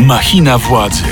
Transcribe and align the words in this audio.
Machina 0.00 0.58
władzy. 0.58 1.04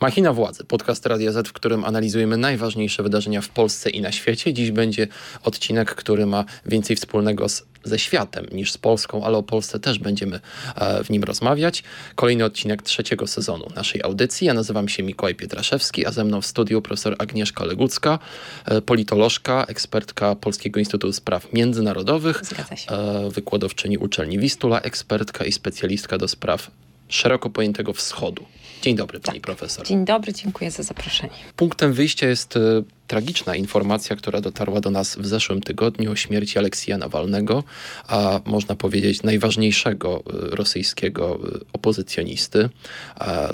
Machina 0.00 0.32
Władzy, 0.32 0.64
podcast 0.64 1.06
Radia 1.06 1.32
Z, 1.32 1.48
w 1.48 1.52
którym 1.52 1.84
analizujemy 1.84 2.36
najważniejsze 2.36 3.02
wydarzenia 3.02 3.40
w 3.40 3.48
Polsce 3.48 3.90
i 3.90 4.00
na 4.00 4.12
świecie. 4.12 4.52
Dziś 4.52 4.70
będzie 4.70 5.08
odcinek, 5.42 5.94
który 5.94 6.26
ma 6.26 6.44
więcej 6.66 6.96
wspólnego 6.96 7.48
z, 7.48 7.64
ze 7.84 7.98
światem 7.98 8.46
niż 8.52 8.72
z 8.72 8.78
Polską, 8.78 9.24
ale 9.24 9.38
o 9.38 9.42
Polsce 9.42 9.80
też 9.80 9.98
będziemy 9.98 10.40
e, 10.76 11.04
w 11.04 11.10
nim 11.10 11.24
rozmawiać. 11.24 11.82
Kolejny 12.14 12.44
odcinek 12.44 12.82
trzeciego 12.82 13.26
sezonu 13.26 13.66
naszej 13.76 14.02
audycji. 14.02 14.46
Ja 14.46 14.54
nazywam 14.54 14.88
się 14.88 15.02
Mikołaj 15.02 15.34
Pietraszewski, 15.34 16.06
a 16.06 16.12
ze 16.12 16.24
mną 16.24 16.40
w 16.40 16.46
studiu 16.46 16.82
profesor 16.82 17.16
Agnieszka 17.18 17.64
Legucka, 17.64 18.18
e, 18.64 18.80
politolożka, 18.82 19.64
ekspertka 19.68 20.34
Polskiego 20.34 20.80
Instytutu 20.80 21.12
Spraw 21.12 21.52
Międzynarodowych, 21.52 22.42
e, 22.88 23.30
wykładowczyni 23.30 23.98
uczelni 23.98 24.38
Wistula, 24.38 24.80
ekspertka 24.80 25.44
i 25.44 25.52
specjalistka 25.52 26.18
do 26.18 26.28
spraw 26.28 26.70
szeroko 27.08 27.50
pojętego 27.50 27.92
wschodu. 27.92 28.44
Dzień 28.82 28.96
dobry, 28.96 29.20
pani 29.20 29.40
tak. 29.40 29.46
profesor. 29.46 29.86
Dzień 29.86 30.04
dobry, 30.04 30.32
dziękuję 30.32 30.70
za 30.70 30.82
zaproszenie. 30.82 31.32
Punktem 31.56 31.92
wyjścia 31.92 32.26
jest 32.26 32.56
e, 32.56 32.60
tragiczna 33.06 33.56
informacja, 33.56 34.16
która 34.16 34.40
dotarła 34.40 34.80
do 34.80 34.90
nas 34.90 35.16
w 35.16 35.26
zeszłym 35.26 35.60
tygodniu 35.60 36.12
o 36.12 36.16
śmierci 36.16 36.58
Aleksija 36.58 36.98
Nawalnego, 36.98 37.64
a 38.08 38.40
można 38.44 38.74
powiedzieć 38.74 39.22
najważniejszego 39.22 40.22
e, 40.26 40.56
rosyjskiego 40.56 41.38
e, 41.54 41.58
opozycjonisty, 41.72 42.68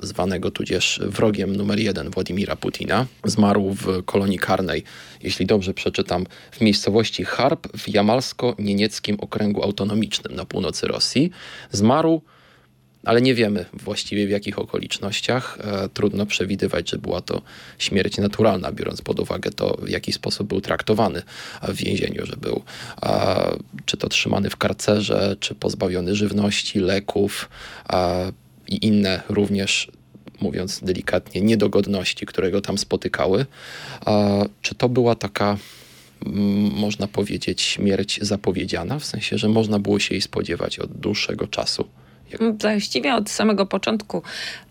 zwanego 0.03 0.51
tudzież 0.51 1.01
wrogiem 1.07 1.57
numer 1.57 1.79
jeden 1.79 2.11
Władimira 2.11 2.57
Putina. 2.57 3.07
Zmarł 3.25 3.75
w 3.75 4.05
kolonii 4.05 4.39
karnej, 4.39 4.85
jeśli 5.23 5.47
dobrze 5.47 5.75
przeczytam, 5.75 6.27
w 6.51 6.61
miejscowości 6.61 7.25
Harb 7.25 7.77
w 7.77 7.89
Jamalsko-Nienieckim 7.89 9.17
Okręgu 9.21 9.63
Autonomicznym 9.63 10.35
na 10.35 10.45
północy 10.45 10.87
Rosji. 10.87 11.31
Zmarł 11.71 12.23
ale 13.05 13.23
nie 13.23 13.35
wiemy 13.35 13.65
właściwie 13.73 14.27
w 14.27 14.31
jakich 14.31 14.59
okolicznościach. 14.59 15.59
E, 15.61 15.89
trudno 15.89 16.27
przewidywać, 16.27 16.91
że 16.91 16.99
była 16.99 17.21
to 17.21 17.43
śmierć 17.79 18.19
naturalna, 18.19 18.73
biorąc 18.73 19.03
pod 19.03 19.21
uwagę 19.21 19.51
to, 19.51 19.79
w 19.83 19.89
jaki 19.89 20.13
sposób 20.13 20.49
był 20.49 20.61
traktowany 20.61 21.23
w 21.63 21.77
więzieniu, 21.77 22.27
że 22.27 22.37
był 22.37 22.63
czy 23.85 23.97
to 23.97 24.09
trzymany 24.09 24.51
w 24.51 24.57
karcerze, 24.57 25.37
czy 25.41 25.55
pozbawiony 25.55 26.15
żywności, 26.15 26.81
leków 26.81 27.49
i 28.69 28.87
inne 28.87 29.23
również 29.29 29.91
mówiąc 30.41 30.81
delikatnie, 30.81 31.41
niedogodności, 31.41 32.27
które 32.27 32.51
go 32.51 32.61
tam 32.61 32.79
spotykały. 32.79 33.47
Czy 34.63 34.75
to 34.75 34.89
była 34.89 35.15
taka 35.15 35.57
można 36.77 37.09
powiedzieć, 37.09 37.63
śmierć 37.63 38.19
zapowiedziana, 38.23 38.99
w 38.99 39.05
sensie, 39.05 39.39
że 39.39 39.49
można 39.49 39.79
było 39.79 39.99
się 39.99 40.15
jej 40.15 40.23
spodziewać 40.23 40.79
od 40.79 40.93
dłuższego 40.93 41.47
czasu? 41.47 41.89
Właściwie 42.61 43.15
od 43.15 43.31
samego 43.31 43.67
początku 43.67 44.23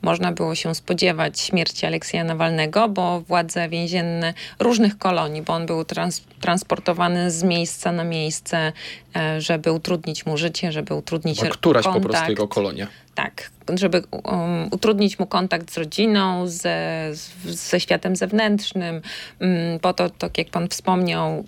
można 0.02 0.32
było 0.32 0.56
się 0.56 0.76
spodziewać 0.76 1.40
śmierci 1.40 1.86
Aleksja 1.86 2.24
Nawalnego, 2.24 2.90
bo 2.90 3.22
władze 3.22 3.70
więzienne 3.70 4.34
różnych 4.60 4.98
kolonii, 4.98 5.42
bo 5.42 5.54
on 5.54 5.66
był 5.66 5.86
trans 5.86 6.22
transportowany 6.42 7.32
z 7.32 7.44
miejsca 7.44 7.92
na 7.92 8.04
miejsce, 8.04 8.72
e, 9.16 9.42
żeby 9.42 9.72
utrudnić 9.72 10.26
mu 10.26 10.38
życie, 10.38 10.72
żeby 10.72 10.94
utrudnić 10.94 11.44
A 11.44 11.50
któraś 11.50 11.84
kontakt. 11.84 12.04
po 12.04 12.10
prostu 12.10 12.30
jego 12.30 12.48
kolonia. 12.48 12.88
Tak, 13.16 13.50
żeby 13.74 14.04
um, 14.12 14.68
utrudnić 14.72 15.20
mu 15.20 15.26
kontakt 15.26 15.72
z 15.72 15.78
rodziną, 15.78 16.48
ze, 16.48 17.10
ze 17.46 17.80
światem 17.80 18.16
zewnętrznym, 18.16 19.02
um, 19.40 19.80
po 19.82 19.94
to, 19.94 20.10
tak 20.10 20.38
jak 20.38 20.50
pan 20.50 20.68
wspomniał, 20.68 21.46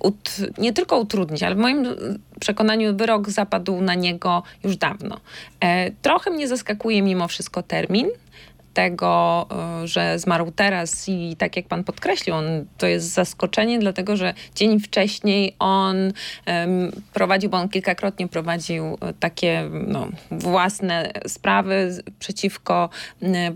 ut, 0.00 0.36
nie 0.58 0.72
tylko 0.72 0.98
utrudnić, 0.98 1.42
ale 1.42 1.54
w 1.54 1.58
moim 1.58 1.86
przekonaniu 2.40 2.96
wyrok 2.96 3.30
zapadł 3.30 3.80
na 3.80 3.94
niego 3.94 4.42
już 4.64 4.76
dawno. 4.76 5.20
E, 5.60 5.90
trochę 5.90 6.30
mnie 6.30 6.48
zaskakuje 6.48 7.02
mimo 7.02 7.28
wszystko 7.28 7.62
termin, 7.62 8.08
tego, 8.78 9.46
e, 9.82 9.86
że 9.86 10.18
zmarł 10.18 10.50
teraz 10.50 11.08
i 11.08 11.36
tak 11.38 11.56
jak 11.56 11.66
pan 11.66 11.84
podkreślił, 11.84 12.36
on, 12.36 12.44
to 12.76 12.86
jest 12.86 13.12
zaskoczenie, 13.12 13.78
dlatego 13.78 14.16
że 14.16 14.34
dzień 14.54 14.80
wcześniej 14.80 15.56
on 15.58 15.96
um, 15.96 16.92
prowadził, 17.12 17.50
bo 17.50 17.56
on 17.56 17.68
kilkakrotnie 17.68 18.28
prowadził 18.28 18.84
e, 18.84 19.12
takie 19.20 19.70
no, 19.86 20.08
własne 20.30 21.10
sprawy 21.26 22.02
przeciwko 22.18 22.88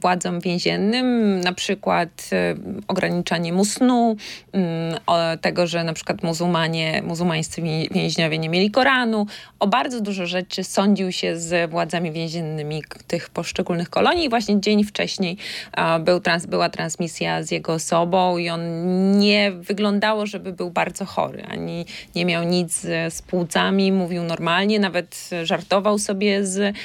władzom 0.00 0.41
więziennym, 0.41 1.41
na 1.41 1.53
przykład 1.53 2.31
um, 2.32 2.82
ograniczanie 2.88 3.53
mu 3.53 3.65
snu, 3.65 4.16
um, 4.53 4.62
tego, 5.41 5.66
że 5.66 5.84
na 5.84 5.93
przykład 5.93 6.22
muzułmanie, 6.22 7.03
muzułmańscy 7.06 7.62
więźniowie 7.91 8.38
nie 8.38 8.49
mieli 8.49 8.71
Koranu, 8.71 9.27
o 9.61 9.66
bardzo 9.66 10.00
dużo 10.00 10.27
rzeczy 10.27 10.65
sądził 10.65 11.12
się 11.12 11.38
z 11.38 11.71
władzami 11.71 12.12
więziennymi 12.12 12.82
tych 13.06 13.31
poszczególnych 13.31 13.91
kolonii 13.91 14.25
i 14.25 14.28
właśnie 14.28 14.61
dzień 14.61 14.84
wcześniej 14.84 15.12
wcześniej 15.12 15.37
był 16.00 16.21
trans, 16.21 16.47
była 16.47 16.69
transmisja 16.69 17.43
z 17.43 17.50
jego 17.50 17.73
osobą 17.73 18.39
i 18.39 18.49
on 18.49 18.62
nie 19.19 19.53
wyglądało, 19.53 20.27
żeby 20.27 20.53
był 20.53 20.71
bardzo 20.71 21.05
chory, 21.05 21.45
ani 21.45 21.87
nie 22.15 22.25
miał 22.25 22.45
nic 22.45 22.81
z 23.11 23.23
płucami, 23.23 23.93
mówił 23.93 24.23
normalnie, 24.23 24.81
nawet 24.81 25.31
żartował 25.43 25.99
sobie 25.99 26.47
z 26.47 26.77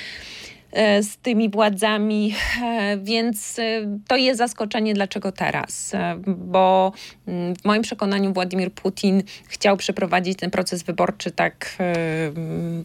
z 1.02 1.18
tymi 1.18 1.50
władzami, 1.50 2.36
e, 2.64 2.98
więc 2.98 3.60
e, 3.60 3.64
to 4.08 4.16
jest 4.16 4.38
zaskoczenie, 4.38 4.94
dlaczego 4.94 5.32
teraz. 5.32 5.92
Bo 6.28 6.92
mm, 7.28 7.56
w 7.56 7.66
moim 7.66 7.82
przekonaniu 7.82 8.34
Władimir 8.34 8.72
Putin 8.72 9.24
chciał 9.48 9.78
przeprowadzić 9.78 10.40
ten 10.40 10.52
proces 10.52 10.84
wyborczy 10.84 11.32
tak, 11.32 11.78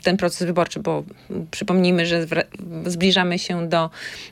ten 0.03 0.17
proces 0.17 0.47
wyborczy, 0.47 0.81
bo 0.81 1.05
przypomnijmy, 1.51 2.07
że 2.07 2.27
zbliżamy 2.87 3.39
się 3.39 3.69
do 3.69 3.91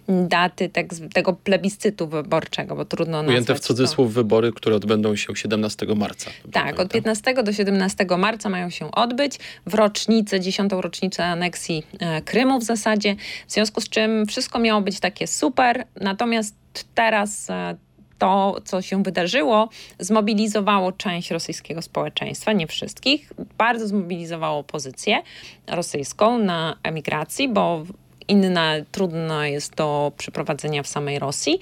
daty 0.08 0.68
tak, 0.68 0.86
tego 1.12 1.32
plebiscytu 1.32 2.08
wyborczego, 2.08 2.76
bo 2.76 2.84
trudno 2.84 3.20
Ujęte 3.20 3.54
w 3.54 3.60
cudzysłów 3.60 4.08
to. 4.08 4.12
wybory, 4.12 4.52
które 4.52 4.76
odbędą 4.76 5.16
się 5.16 5.36
17 5.36 5.86
marca. 5.96 6.30
Tak, 6.52 6.80
od 6.80 6.92
15 6.92 7.34
do 7.42 7.52
17 7.52 8.06
marca 8.18 8.48
mają 8.48 8.70
się 8.70 8.90
odbyć 8.90 9.38
w 9.66 9.74
rocznicę, 9.74 10.40
10. 10.40 10.72
rocznicę 10.72 11.24
aneksji 11.24 11.86
Krymu 12.24 12.58
w 12.58 12.64
zasadzie. 12.64 13.16
W 13.46 13.52
związku 13.52 13.80
z 13.80 13.88
czym 13.88 14.26
wszystko 14.26 14.58
miało 14.58 14.80
być 14.80 15.00
takie 15.00 15.26
super, 15.26 15.86
natomiast 16.00 16.54
teraz 16.94 17.50
e, 17.50 17.76
to, 18.18 18.56
co 18.64 18.82
się 18.82 19.02
wydarzyło, 19.02 19.68
zmobilizowało 19.98 20.92
część 20.92 21.30
rosyjskiego 21.30 21.82
społeczeństwa, 21.82 22.52
nie 22.52 22.66
wszystkich, 22.66 23.32
bardzo 23.58 23.88
zmobilizowało 23.88 24.58
opozycję 24.58 25.22
rosyjską 25.66 26.38
na 26.38 26.76
emigracji, 26.82 27.48
bo 27.48 27.84
inna 28.30 28.74
trudna 28.92 29.46
jest 29.46 29.74
do 29.74 30.12
przeprowadzenia 30.16 30.82
w 30.82 30.86
samej 30.86 31.18
Rosji. 31.18 31.60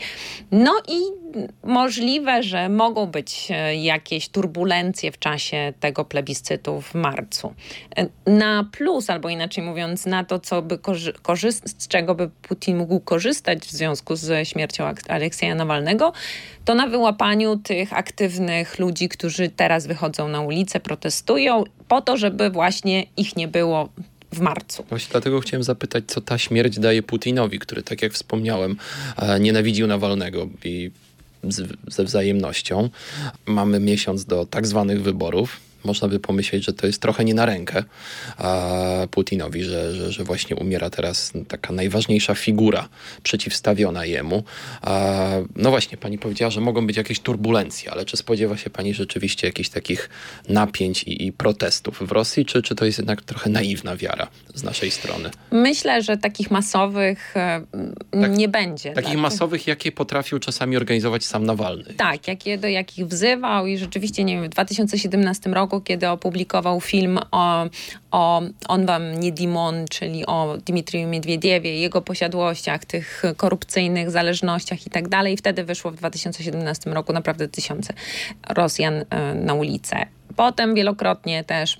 No 0.52 0.72
i 0.88 0.98
możliwe, 1.62 2.42
że 2.42 2.68
mogą 2.68 3.06
być 3.06 3.48
e, 3.50 3.76
jakieś 3.76 4.28
turbulencje 4.28 5.12
w 5.12 5.18
czasie 5.18 5.72
tego 5.80 6.04
plebiscytu 6.04 6.80
w 6.80 6.94
marcu. 6.94 7.54
E, 7.96 8.06
na 8.30 8.64
plus, 8.72 9.10
albo 9.10 9.28
inaczej 9.28 9.64
mówiąc, 9.64 10.06
na 10.06 10.24
to, 10.24 10.38
co 10.38 10.62
by 10.62 10.78
z 11.64 11.88
czego 11.88 12.14
by 12.14 12.30
Putin 12.42 12.76
mógł 12.76 13.00
korzystać 13.00 13.58
w 13.58 13.70
związku 13.70 14.16
ze 14.16 14.44
śmiercią 14.44 14.84
Aleksieja 15.08 15.54
Nawalnego, 15.54 16.12
to 16.64 16.74
na 16.74 16.86
wyłapaniu 16.86 17.56
tych 17.56 17.92
aktywnych 17.92 18.78
ludzi, 18.78 19.08
którzy 19.08 19.48
teraz 19.48 19.86
wychodzą 19.86 20.28
na 20.28 20.40
ulicę, 20.40 20.80
protestują, 20.80 21.64
po 21.88 22.00
to, 22.00 22.16
żeby 22.16 22.50
właśnie 22.50 23.06
ich 23.16 23.36
nie 23.36 23.48
było 23.48 23.88
w 24.33 24.41
marcu. 24.41 24.84
Właśnie 24.89 25.09
dlatego 25.12 25.41
chciałem 25.41 25.65
zapytać, 25.65 26.05
co 26.06 26.21
ta 26.21 26.39
śmierć 26.39 26.78
daje 26.78 27.03
Putinowi, 27.03 27.59
który, 27.59 27.83
tak 27.83 28.03
jak 28.03 28.12
wspomniałem, 28.12 28.77
e, 29.16 29.41
nienawidził 29.41 29.87
Nawalnego 29.87 30.49
i 30.65 30.91
z, 31.44 31.72
ze 31.89 32.05
wzajemnością. 32.05 32.91
Mamy 33.47 33.81
miesiąc 33.81 34.25
do 34.25 34.47
tak 34.47 34.66
zwanych 34.66 35.03
wyborów 35.03 35.67
można 35.84 36.09
by 36.09 36.21
pomyśleć, 36.21 36.65
że 36.65 36.72
to 36.72 36.87
jest 36.87 37.03
trochę 37.03 37.25
nie 37.25 37.34
na 37.34 37.47
rękę 37.47 37.84
Putinowi, 39.10 39.65
że, 39.65 39.95
że, 39.95 40.13
że 40.13 40.25
właśnie 40.25 40.57
umiera 40.57 40.91
teraz 40.91 41.33
taka 41.48 41.72
najważniejsza 41.72 42.34
figura 42.34 42.89
przeciwstawiona 43.22 44.04
jemu. 44.04 44.42
No 45.57 45.71
właśnie, 45.71 45.98
pani 45.98 46.19
powiedziała, 46.19 46.51
że 46.51 46.60
mogą 46.60 46.86
być 46.86 46.97
jakieś 46.97 47.21
turbulencje, 47.21 47.91
ale 47.91 48.04
czy 48.04 48.16
spodziewa 48.16 48.57
się 48.57 48.71
pani 48.71 48.95
rzeczywiście 48.95 49.47
jakichś 49.47 49.69
takich 49.69 50.10
napięć 50.48 51.03
i, 51.03 51.27
i 51.27 51.33
protestów 51.33 52.09
w 52.09 52.13
Rosji, 52.13 52.45
czy, 52.45 52.63
czy 52.63 52.74
to 52.74 52.84
jest 52.84 52.98
jednak 52.98 53.22
trochę 53.22 53.51
naiwna 53.51 53.97
wiara 53.97 54.28
z 54.54 54.63
naszej 54.63 54.91
strony? 54.91 55.31
Myślę, 55.51 56.03
że 56.03 56.16
takich 56.16 56.51
masowych 56.51 57.36
e, 57.36 57.63
tak, 58.10 58.36
nie 58.36 58.48
będzie. 58.48 58.92
Takich 58.92 59.10
tak? 59.10 59.21
masowych, 59.21 59.66
jakie 59.66 59.92
potrafił 59.92 60.39
czasami 60.39 60.77
organizować 60.77 61.24
sam 61.24 61.47
Nawalny. 61.47 61.95
Tak, 61.97 62.28
jakie, 62.28 62.59
do 62.59 62.69
jakich 62.69 63.07
wzywał 63.07 63.66
i 63.66 63.78
rzeczywiście, 63.78 64.24
nie 64.24 64.34
wiem, 64.34 64.45
w 64.45 64.48
2017 64.48 65.51
roku 65.51 65.67
kiedy 65.80 66.09
opublikował 66.09 66.80
film 66.80 67.18
o, 67.30 67.66
o 68.10 68.42
On 68.68 68.86
wam 68.86 69.20
nie 69.20 69.32
Dimon, 69.32 69.84
czyli 69.91 70.26
o 70.26 70.56
Dmitriju 70.66 71.09
Miedwiediewie, 71.09 71.80
jego 71.80 72.03
posiadłościach, 72.03 72.84
tych 72.84 73.22
korupcyjnych 73.36 74.10
zależnościach 74.10 74.86
i 74.86 74.91
tak 74.91 75.09
dalej. 75.09 75.36
Wtedy 75.36 75.65
wyszło 75.65 75.91
w 75.91 75.94
2017 75.94 76.91
roku 76.91 77.12
naprawdę 77.12 77.48
tysiące 77.48 77.94
Rosjan 78.48 79.04
e, 79.10 79.34
na 79.34 79.54
ulicę. 79.54 80.06
Potem 80.36 80.74
wielokrotnie 80.74 81.44
też 81.44 81.78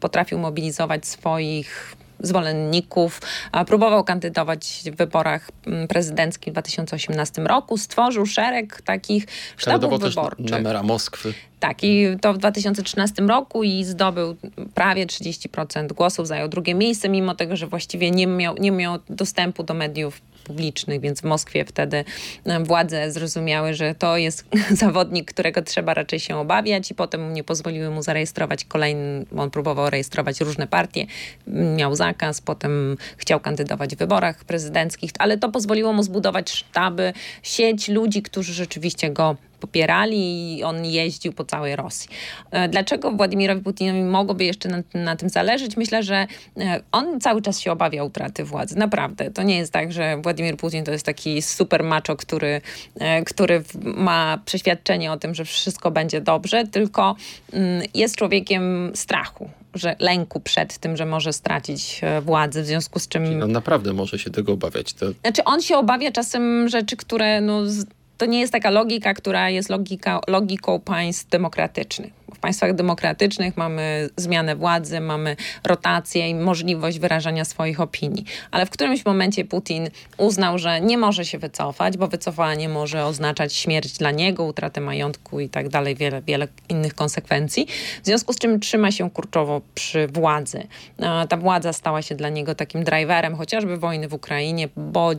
potrafił 0.00 0.38
mobilizować 0.38 1.06
swoich 1.06 1.96
zwolenników. 2.20 3.20
Próbował 3.66 4.04
kandydować 4.04 4.82
w 4.92 4.96
wyborach 4.96 5.50
mm, 5.66 5.88
prezydenckich 5.88 6.52
w 6.52 6.54
2018 6.54 7.42
roku. 7.42 7.78
Stworzył 7.78 8.26
szereg 8.26 8.82
takich 8.82 9.26
sztabów 9.56 10.00
wyborczych. 10.00 10.46
Też 10.50 10.62
na 10.64 10.82
Moskwy. 10.82 11.34
Tak, 11.60 11.84
i 11.84 12.06
to 12.20 12.34
w 12.34 12.38
2013 12.38 13.22
roku 13.22 13.62
i 13.62 13.84
zdobył 13.84 14.36
prawie 14.74 15.06
30% 15.06 15.92
głosów, 15.92 16.26
zajął 16.26 16.48
drugie 16.48 16.74
miejsce, 16.74 17.08
mimo 17.08 17.34
tego, 17.34 17.56
że 17.56 17.66
właściwie 17.66 18.10
nie 18.10 18.26
miał, 18.26 18.56
nie 18.56 18.70
miał 18.70 18.98
dostępu 19.08 19.62
do 19.62 19.74
mediów 19.74 20.20
publicznych, 20.44 21.00
więc 21.00 21.20
w 21.20 21.24
Moskwie 21.24 21.64
wtedy 21.64 22.04
władze 22.64 23.12
zrozumiały, 23.12 23.74
że 23.74 23.94
to 23.94 24.16
jest 24.16 24.44
zawodnik, 24.82 25.32
którego 25.32 25.62
trzeba 25.62 25.94
raczej 25.94 26.20
się 26.20 26.36
obawiać 26.36 26.90
i 26.90 26.94
potem 26.94 27.32
nie 27.32 27.44
pozwoliły 27.44 27.90
mu 27.90 28.02
zarejestrować 28.02 28.64
kolejny, 28.64 29.24
on 29.36 29.50
próbował 29.50 29.90
rejestrować 29.90 30.40
różne 30.40 30.66
partie, 30.66 31.06
miał 31.76 31.94
potem 32.40 32.96
chciał 33.16 33.40
kandydować 33.40 33.94
w 33.94 33.98
wyborach 33.98 34.44
prezydenckich, 34.44 35.10
ale 35.18 35.38
to 35.38 35.48
pozwoliło 35.48 35.92
mu 35.92 36.02
zbudować 36.02 36.50
sztaby, 36.50 37.12
sieć 37.42 37.88
ludzi, 37.88 38.22
którzy 38.22 38.52
rzeczywiście 38.52 39.10
go 39.10 39.36
popierali 39.60 40.58
i 40.58 40.64
on 40.64 40.84
jeździł 40.84 41.32
po 41.32 41.44
całej 41.44 41.76
Rosji. 41.76 42.08
E, 42.50 42.68
dlaczego 42.68 43.12
Władimirowi 43.12 43.62
Putinowi 43.62 44.02
mogłoby 44.02 44.44
jeszcze 44.44 44.68
na, 44.68 44.82
na, 44.94 45.16
tym 45.16 45.28
zależeć? 45.28 45.76
Myślę, 45.76 46.02
że 46.02 46.26
e, 46.56 46.80
on 46.92 47.20
cały 47.20 47.42
czas 47.42 47.60
się 47.60 47.72
obawia 47.72 48.04
utraty 48.04 48.44
władzy. 48.44 48.78
Naprawdę. 48.78 49.30
To 49.30 49.42
nie 49.42 49.58
jest 49.58 49.72
tak, 49.72 49.92
że 49.92 50.16
Władimir 50.16 50.56
Putin 50.56 50.84
to 50.84 50.92
jest 50.92 51.06
taki 51.06 51.42
super 51.42 51.84
macho, 51.84 52.16
który, 52.16 52.60
e, 53.00 53.24
który 53.24 53.62
ma 53.84 54.38
przeświadczenie 54.44 55.12
o 55.12 55.16
tym, 55.16 55.34
że 55.34 55.44
wszystko 55.44 55.90
będzie 55.90 56.20
dobrze, 56.20 56.66
tylko 56.66 57.16
mm, 57.52 57.82
jest 57.94 58.16
człowiekiem 58.16 58.92
strachu 58.94 59.50
że 59.74 59.96
lęku 59.98 60.40
przed 60.40 60.78
tym, 60.78 60.96
że 60.96 61.06
może 61.06 61.32
stracić 61.32 62.00
władzę, 62.22 62.62
w 62.62 62.66
związku 62.66 62.98
z 62.98 63.08
czym... 63.08 63.42
On 63.42 63.52
naprawdę 63.52 63.92
może 63.92 64.18
się 64.18 64.30
tego 64.30 64.52
obawiać. 64.52 64.92
To... 64.92 65.06
Znaczy 65.20 65.44
on 65.44 65.62
się 65.62 65.76
obawia 65.76 66.12
czasem 66.12 66.68
rzeczy, 66.68 66.96
które 66.96 67.40
no, 67.40 67.60
to 68.20 68.26
nie 68.26 68.40
jest 68.40 68.52
taka 68.52 68.70
logika, 68.70 69.14
która 69.14 69.50
jest 69.50 69.68
logika, 69.68 70.20
logiką 70.28 70.80
państw 70.80 71.30
demokratycznych. 71.30 72.12
W 72.34 72.38
państwach 72.38 72.74
demokratycznych 72.74 73.56
mamy 73.56 74.08
zmianę 74.16 74.56
władzy, 74.56 75.00
mamy 75.00 75.36
rotację 75.66 76.28
i 76.28 76.34
możliwość 76.34 76.98
wyrażania 76.98 77.44
swoich 77.44 77.80
opinii. 77.80 78.24
Ale 78.50 78.66
w 78.66 78.70
którymś 78.70 79.04
momencie 79.04 79.44
Putin 79.44 79.88
uznał, 80.18 80.58
że 80.58 80.80
nie 80.80 80.98
może 80.98 81.24
się 81.24 81.38
wycofać, 81.38 81.96
bo 81.96 82.08
wycofanie 82.08 82.68
może 82.68 83.04
oznaczać 83.04 83.54
śmierć 83.54 83.98
dla 83.98 84.10
niego, 84.10 84.44
utratę 84.44 84.80
majątku 84.80 85.40
i 85.40 85.48
tak 85.48 85.68
dalej, 85.68 85.96
wiele, 85.96 86.22
wiele 86.22 86.48
innych 86.68 86.94
konsekwencji. 86.94 87.66
W 88.02 88.06
związku 88.06 88.32
z 88.32 88.38
czym 88.38 88.60
trzyma 88.60 88.90
się 88.90 89.10
kurczowo 89.10 89.60
przy 89.74 90.06
władzy. 90.06 90.66
Ta 91.28 91.36
władza 91.36 91.72
stała 91.72 92.02
się 92.02 92.14
dla 92.14 92.28
niego 92.28 92.54
takim 92.54 92.84
driverem 92.84 93.36
chociażby 93.36 93.76
wojny 93.76 94.08
w 94.08 94.14
Ukrainie, 94.14 94.68
bo 94.76 95.10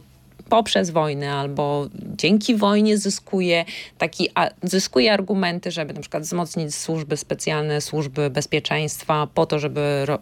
poprzez 0.51 0.89
wojnę 0.89 1.33
albo 1.33 1.87
dzięki 2.17 2.55
wojnie 2.55 2.97
zyskuje, 2.97 3.65
taki, 3.97 4.29
a, 4.35 4.49
zyskuje 4.63 5.13
argumenty, 5.13 5.71
żeby 5.71 5.93
na 5.93 6.01
przykład 6.01 6.23
wzmocnić 6.23 6.75
służby 6.75 7.17
specjalne, 7.17 7.81
służby 7.81 8.29
bezpieczeństwa 8.29 9.27
po 9.33 9.45
to, 9.45 9.59
żeby 9.59 10.05
ro, 10.05 10.19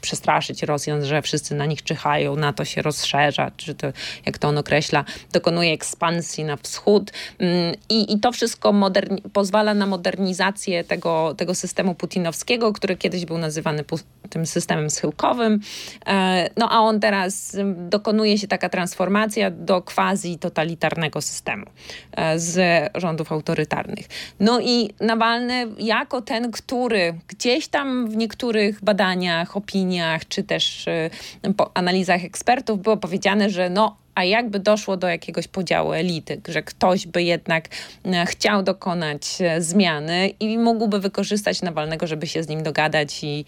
przestraszyć 0.00 0.62
Rosjan, 0.62 1.04
że 1.04 1.22
wszyscy 1.22 1.54
na 1.54 1.66
nich 1.66 1.82
czyhają, 1.82 2.36
NATO 2.36 2.64
się 2.64 2.82
rozszerza, 2.82 3.50
czy 3.56 3.74
to, 3.74 3.86
jak 4.26 4.38
to 4.38 4.48
on 4.48 4.58
określa, 4.58 5.04
dokonuje 5.32 5.72
ekspansji 5.72 6.44
na 6.44 6.56
wschód 6.56 7.12
mm, 7.38 7.74
i, 7.88 8.14
i 8.14 8.20
to 8.20 8.32
wszystko 8.32 8.74
pozwala 9.32 9.74
na 9.74 9.86
modernizację 9.86 10.84
tego, 10.84 11.34
tego 11.36 11.54
systemu 11.54 11.94
putinowskiego, 11.94 12.72
który 12.72 12.96
kiedyś 12.96 13.24
był 13.24 13.38
nazywany 13.38 13.84
tym 14.30 14.46
systemem 14.46 14.90
schyłkowym. 14.90 15.60
E, 16.06 16.50
no 16.56 16.68
a 16.70 16.80
on 16.80 17.00
teraz 17.00 17.56
dokonuje 17.76 18.38
się 18.38 18.48
taka 18.48 18.68
transformacja 18.68 19.50
do 19.62 19.82
quasi 19.82 20.38
totalitarnego 20.38 21.20
systemu 21.20 21.66
e, 22.12 22.38
z 22.38 22.90
rządów 22.94 23.32
autorytarnych. 23.32 24.06
No 24.40 24.60
i 24.60 24.90
Nawalny 25.00 25.66
jako 25.78 26.22
ten, 26.22 26.50
który 26.50 27.14
gdzieś 27.28 27.68
tam 27.68 28.08
w 28.10 28.16
niektórych 28.16 28.84
badaniach, 28.84 29.56
opiniach, 29.56 30.28
czy 30.28 30.42
też 30.42 30.88
e, 30.88 31.10
analizach 31.74 32.24
ekspertów 32.24 32.82
było 32.82 32.96
powiedziane, 32.96 33.50
że 33.50 33.70
no 33.70 33.96
a 34.14 34.24
jakby 34.24 34.58
doszło 34.58 34.96
do 34.96 35.08
jakiegoś 35.08 35.48
podziału 35.48 35.92
elity, 35.92 36.40
że 36.48 36.62
ktoś 36.62 37.06
by 37.06 37.22
jednak 37.22 37.68
chciał 38.26 38.62
dokonać 38.62 39.38
zmiany 39.58 40.28
i 40.40 40.58
mógłby 40.58 41.00
wykorzystać 41.00 41.62
Nawalnego, 41.62 42.06
żeby 42.06 42.26
się 42.26 42.42
z 42.42 42.48
nim 42.48 42.62
dogadać 42.62 43.24
i 43.24 43.44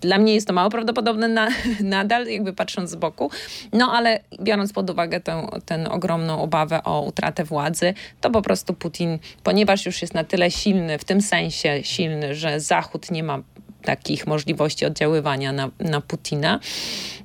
dla 0.00 0.18
mnie 0.18 0.34
jest 0.34 0.46
to 0.46 0.52
mało 0.52 0.70
prawdopodobne 0.70 1.28
na, 1.28 1.48
nadal, 1.80 2.26
jakby 2.26 2.52
patrząc 2.52 2.90
z 2.90 2.94
boku. 2.94 3.30
No 3.72 3.92
ale 3.92 4.20
biorąc 4.40 4.72
pod 4.72 4.90
uwagę 4.90 5.20
tę, 5.20 5.46
tę 5.66 5.90
ogromną 5.90 6.42
obawę 6.42 6.84
o 6.84 7.02
utratę 7.02 7.44
władzy, 7.44 7.94
to 8.20 8.30
po 8.30 8.42
prostu 8.42 8.74
Putin, 8.74 9.18
ponieważ 9.42 9.86
już 9.86 10.02
jest 10.02 10.14
na 10.14 10.24
tyle 10.24 10.50
silny, 10.50 10.98
w 10.98 11.04
tym 11.04 11.20
sensie 11.20 11.80
silny, 11.82 12.34
że 12.34 12.60
Zachód 12.60 13.10
nie 13.10 13.22
ma 13.22 13.38
takich 13.82 14.26
możliwości 14.26 14.86
oddziaływania 14.86 15.52
na, 15.52 15.70
na 15.78 16.00
Putina, 16.00 16.60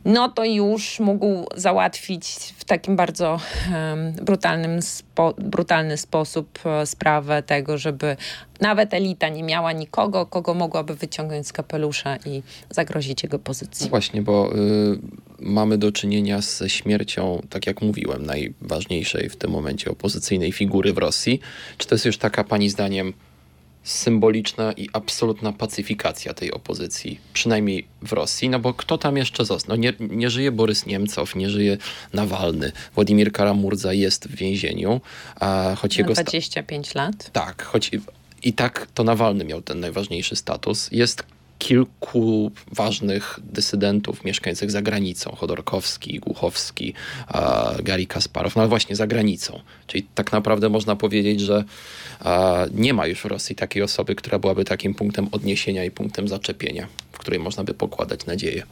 no 0.05 0.29
to 0.29 0.45
już 0.45 0.99
mógł 0.99 1.45
załatwić 1.55 2.27
w 2.57 2.65
takim 2.65 2.95
bardzo 2.95 3.39
um, 3.73 4.11
brutalnym 4.11 4.81
spo, 4.81 5.33
brutalny 5.37 5.97
sposób 5.97 6.59
e, 6.65 6.85
sprawę 6.85 7.43
tego, 7.43 7.77
żeby 7.77 8.17
nawet 8.61 8.93
elita 8.93 9.29
nie 9.29 9.43
miała 9.43 9.71
nikogo, 9.71 10.25
kogo 10.25 10.53
mogłaby 10.53 10.95
wyciągnąć 10.95 11.47
z 11.47 11.53
kapelusza 11.53 12.17
i 12.25 12.43
zagrozić 12.69 13.23
jego 13.23 13.39
pozycji. 13.39 13.83
No 13.83 13.89
właśnie, 13.89 14.21
bo 14.21 14.55
y, 14.55 14.99
mamy 15.39 15.77
do 15.77 15.91
czynienia 15.91 16.41
ze 16.41 16.69
śmiercią, 16.69 17.41
tak 17.49 17.67
jak 17.67 17.81
mówiłem, 17.81 18.25
najważniejszej 18.25 19.29
w 19.29 19.35
tym 19.35 19.51
momencie 19.51 19.91
opozycyjnej 19.91 20.51
figury 20.51 20.93
w 20.93 20.97
Rosji. 20.97 21.39
Czy 21.77 21.87
to 21.87 21.95
jest 21.95 22.05
już 22.05 22.17
taka 22.17 22.43
pani 22.43 22.69
zdaniem 22.69 23.13
symboliczna 23.85 24.71
i 24.71 24.89
absolutna 24.93 25.53
pacyfikacja 25.53 26.33
tej 26.33 26.51
opozycji, 26.51 27.19
przynajmniej 27.33 27.87
w 28.01 28.13
Rosji, 28.13 28.49
no 28.49 28.59
bo 28.59 28.73
kto 28.73 28.97
tam 28.97 29.17
jeszcze 29.17 29.45
został? 29.45 29.77
No 29.77 29.81
nie, 29.81 29.93
nie 29.99 30.29
żyje 30.29 30.51
Borys 30.51 30.85
Niemcow, 30.85 31.35
nie 31.35 31.49
żyje 31.49 31.77
Nawalny, 32.13 32.71
Władimir 32.95 33.31
Karamurdza 33.31 33.93
jest 33.93 34.27
w 34.27 34.35
więzieniu, 34.35 35.01
a 35.39 35.75
choć 35.77 35.97
jego... 35.97 36.13
25 36.13 36.95
lat? 36.95 37.29
Tak, 37.33 37.63
choć 37.63 37.91
i 38.43 38.53
tak 38.53 38.87
to 38.93 39.03
Nawalny 39.03 39.45
miał 39.45 39.61
ten 39.61 39.79
najważniejszy 39.79 40.35
status. 40.35 40.89
Jest 40.91 41.23
kilku 41.59 42.51
ważnych 42.71 43.39
dysydentów 43.43 44.23
mieszkających 44.23 44.71
za 44.71 44.81
granicą. 44.81 45.35
Chodorkowski, 45.35 46.19
Głuchowski, 46.19 46.93
Gary 47.83 48.05
Kasparow, 48.05 48.55
no 48.55 48.67
właśnie 48.67 48.95
za 48.95 49.07
granicą. 49.07 49.59
Czyli 49.87 50.07
tak 50.15 50.31
naprawdę 50.31 50.69
można 50.69 50.95
powiedzieć, 50.95 51.41
że 51.41 51.63
nie 52.71 52.93
ma 52.93 53.07
już 53.07 53.21
w 53.21 53.25
Rosji 53.25 53.55
takiej 53.55 53.83
osoby, 53.83 54.15
która 54.15 54.39
byłaby 54.39 54.65
takim 54.65 54.93
punktem 54.93 55.27
odniesienia 55.31 55.83
i 55.83 55.91
punktem 55.91 56.27
zaczepienia, 56.27 56.87
w 57.11 57.17
której 57.17 57.39
można 57.39 57.63
by 57.63 57.73
pokładać 57.73 58.25
nadzieję. 58.25 58.63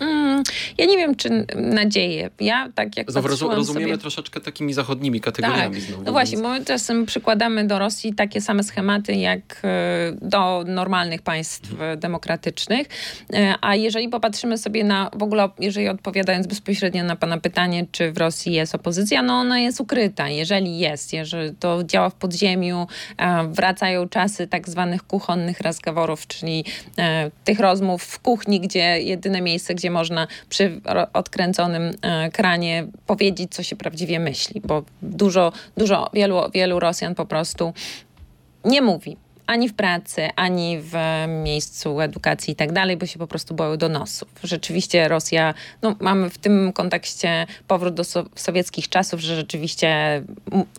Mm, 0.00 0.42
ja 0.78 0.86
nie 0.86 0.96
wiem, 0.96 1.14
czy 1.14 1.46
nadzieję. 1.56 2.30
Ja 2.40 2.68
tak 2.74 2.96
jak 2.96 3.12
Znowu 3.12 3.28
rozumiemy 3.28 3.64
sobie... 3.64 3.98
troszeczkę 3.98 4.40
takimi 4.40 4.72
zachodnimi 4.72 5.20
kategoriami. 5.20 5.74
Tak. 5.74 5.84
Znowu, 5.84 6.02
no 6.02 6.12
właśnie, 6.12 6.38
bo 6.38 6.48
my 6.48 6.64
czasem 6.64 7.06
przykładamy 7.06 7.66
do 7.66 7.78
Rosji 7.78 8.14
takie 8.14 8.40
same 8.40 8.62
schematy 8.62 9.14
jak 9.14 9.60
e, 9.64 10.12
do 10.22 10.64
normalnych 10.66 11.22
państw 11.22 11.68
hmm. 11.70 11.98
demokratycznych. 11.98 12.86
E, 13.32 13.54
a 13.60 13.74
jeżeli 13.74 14.08
popatrzymy 14.08 14.58
sobie 14.58 14.84
na, 14.84 15.10
w 15.14 15.22
ogóle, 15.22 15.48
jeżeli 15.58 15.88
odpowiadając 15.88 16.46
bezpośrednio 16.46 17.04
na 17.04 17.16
pana 17.16 17.38
pytanie, 17.38 17.86
czy 17.92 18.12
w 18.12 18.18
Rosji 18.18 18.52
jest 18.52 18.74
opozycja, 18.74 19.22
no 19.22 19.34
ona 19.34 19.58
jest 19.58 19.80
ukryta. 19.80 20.28
Jeżeli 20.28 20.78
jest, 20.78 21.12
jeżeli 21.12 21.54
to 21.56 21.84
działa 21.84 22.10
w 22.10 22.14
podziemiu, 22.14 22.86
wracają 23.48 24.08
czasy 24.08 24.46
tak 24.46 24.68
zwanych 24.68 25.02
kuchonnych 25.02 25.60
razgaworów, 25.60 26.26
czyli 26.26 26.64
tych 27.44 27.60
rozmów 27.60 28.02
w 28.02 28.18
kuchni, 28.18 28.60
gdzie 28.60 29.00
jedyne 29.00 29.40
miejsce, 29.40 29.74
gdzie 29.74 29.83
gdzie 29.84 29.90
można 29.90 30.26
przy 30.48 30.80
odkręconym 31.12 31.92
e, 32.02 32.30
kranie 32.30 32.86
powiedzieć, 33.06 33.54
co 33.54 33.62
się 33.62 33.76
prawdziwie 33.76 34.20
myśli, 34.20 34.60
bo 34.64 34.82
dużo, 35.02 35.52
dużo, 35.76 36.10
wielu, 36.14 36.50
wielu 36.54 36.80
Rosjan 36.80 37.14
po 37.14 37.26
prostu 37.26 37.72
nie 38.64 38.82
mówi 38.82 39.16
ani 39.46 39.68
w 39.68 39.74
pracy, 39.74 40.28
ani 40.36 40.78
w 40.80 40.94
miejscu 41.42 42.00
edukacji 42.00 42.52
i 42.52 42.56
tak 42.56 42.72
dalej, 42.72 42.96
bo 42.96 43.06
się 43.06 43.18
po 43.18 43.26
prostu 43.26 43.54
boją 43.54 43.76
donosów. 43.76 44.28
Rzeczywiście 44.44 45.08
Rosja, 45.08 45.54
no 45.82 45.96
mamy 46.00 46.30
w 46.30 46.38
tym 46.38 46.72
kontekście 46.72 47.46
powrót 47.68 47.94
do 47.94 48.04
so 48.04 48.24
sowieckich 48.34 48.88
czasów, 48.88 49.20
że 49.20 49.36
rzeczywiście 49.36 50.22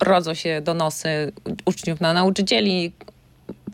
rodzą 0.02 0.34
się 0.34 0.62
donosy 0.62 1.32
uczniów 1.66 2.02
na 2.02 2.14
nauczycieli, 2.14 2.92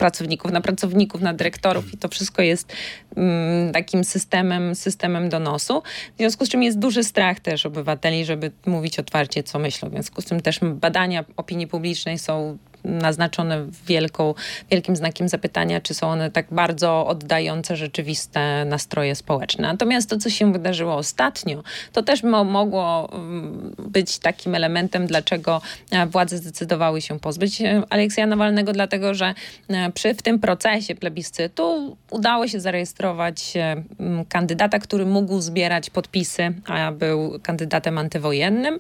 pracowników, 0.02 0.52
na 0.52 0.62
pracowników, 0.62 1.22
na 1.22 1.34
dyrektorów 1.34 1.94
i 1.94 1.98
to 1.98 2.08
wszystko 2.08 2.42
jest 2.42 2.74
mm, 3.16 3.74
takim 3.74 4.04
systemem, 4.04 4.76
systemem 4.76 5.30
donosu. 5.30 5.82
W 6.16 6.18
związku 6.18 6.46
z 6.46 6.50
czym 6.50 6.64
jest 6.64 6.80
duży 6.80 7.04
strach 7.04 7.40
też 7.40 7.66
obywateli, 7.66 8.26
żeby 8.26 8.52
mówić 8.66 9.00
otwarcie, 9.00 9.44
co 9.44 9.60
myślą. 9.60 9.90
W 9.90 9.92
związku 9.92 10.22
z 10.22 10.26
tym 10.26 10.42
też 10.42 10.60
badania 10.60 11.26
opinii 11.38 11.68
publicznej 11.68 12.20
są 12.20 12.58
naznaczone 12.84 13.66
wielką, 13.88 14.34
wielkim 14.72 14.96
znakiem 14.96 15.30
zapytania, 15.30 15.82
czy 15.82 15.94
są 15.94 16.08
one 16.08 16.32
tak 16.32 16.46
bardzo 16.52 17.08
oddające 17.08 17.76
rzeczywiste 17.76 18.66
nastroje 18.66 19.16
społeczne. 19.16 19.68
Natomiast 19.68 20.10
to, 20.10 20.18
co 20.18 20.30
się 20.30 20.54
wydarzyło 20.54 20.96
ostatnio, 20.96 21.64
to 21.94 22.04
też 22.04 22.24
mo 22.24 22.44
mogło 22.44 23.10
mm, 23.14 23.76
być 23.78 24.20
takim 24.20 24.56
elementem, 24.56 25.08
dlaczego 25.08 25.62
e, 25.92 26.08
władze 26.08 26.38
zdecydowały 26.38 27.02
się 27.02 27.20
pozbyć 27.20 27.62
e, 27.62 27.84
Aleksja 27.90 28.26
Nawalnego, 28.26 28.74
dlatego 28.74 29.14
że 29.14 29.34
e, 29.70 29.92
przy 29.92 30.14
w 30.14 30.22
tym 30.22 30.40
procesie 30.40 30.96
plebiscytu 30.96 31.98
udało 32.10 32.48
się 32.48 32.60
zarejestrować 32.60 33.54
kandydata, 34.30 34.80
który 34.80 35.06
mógł 35.06 35.42
zbierać 35.42 35.90
podpisy, 35.90 36.54
a 36.66 36.92
był 36.92 37.40
kandydatem 37.44 37.98
antywojennym. 37.98 38.80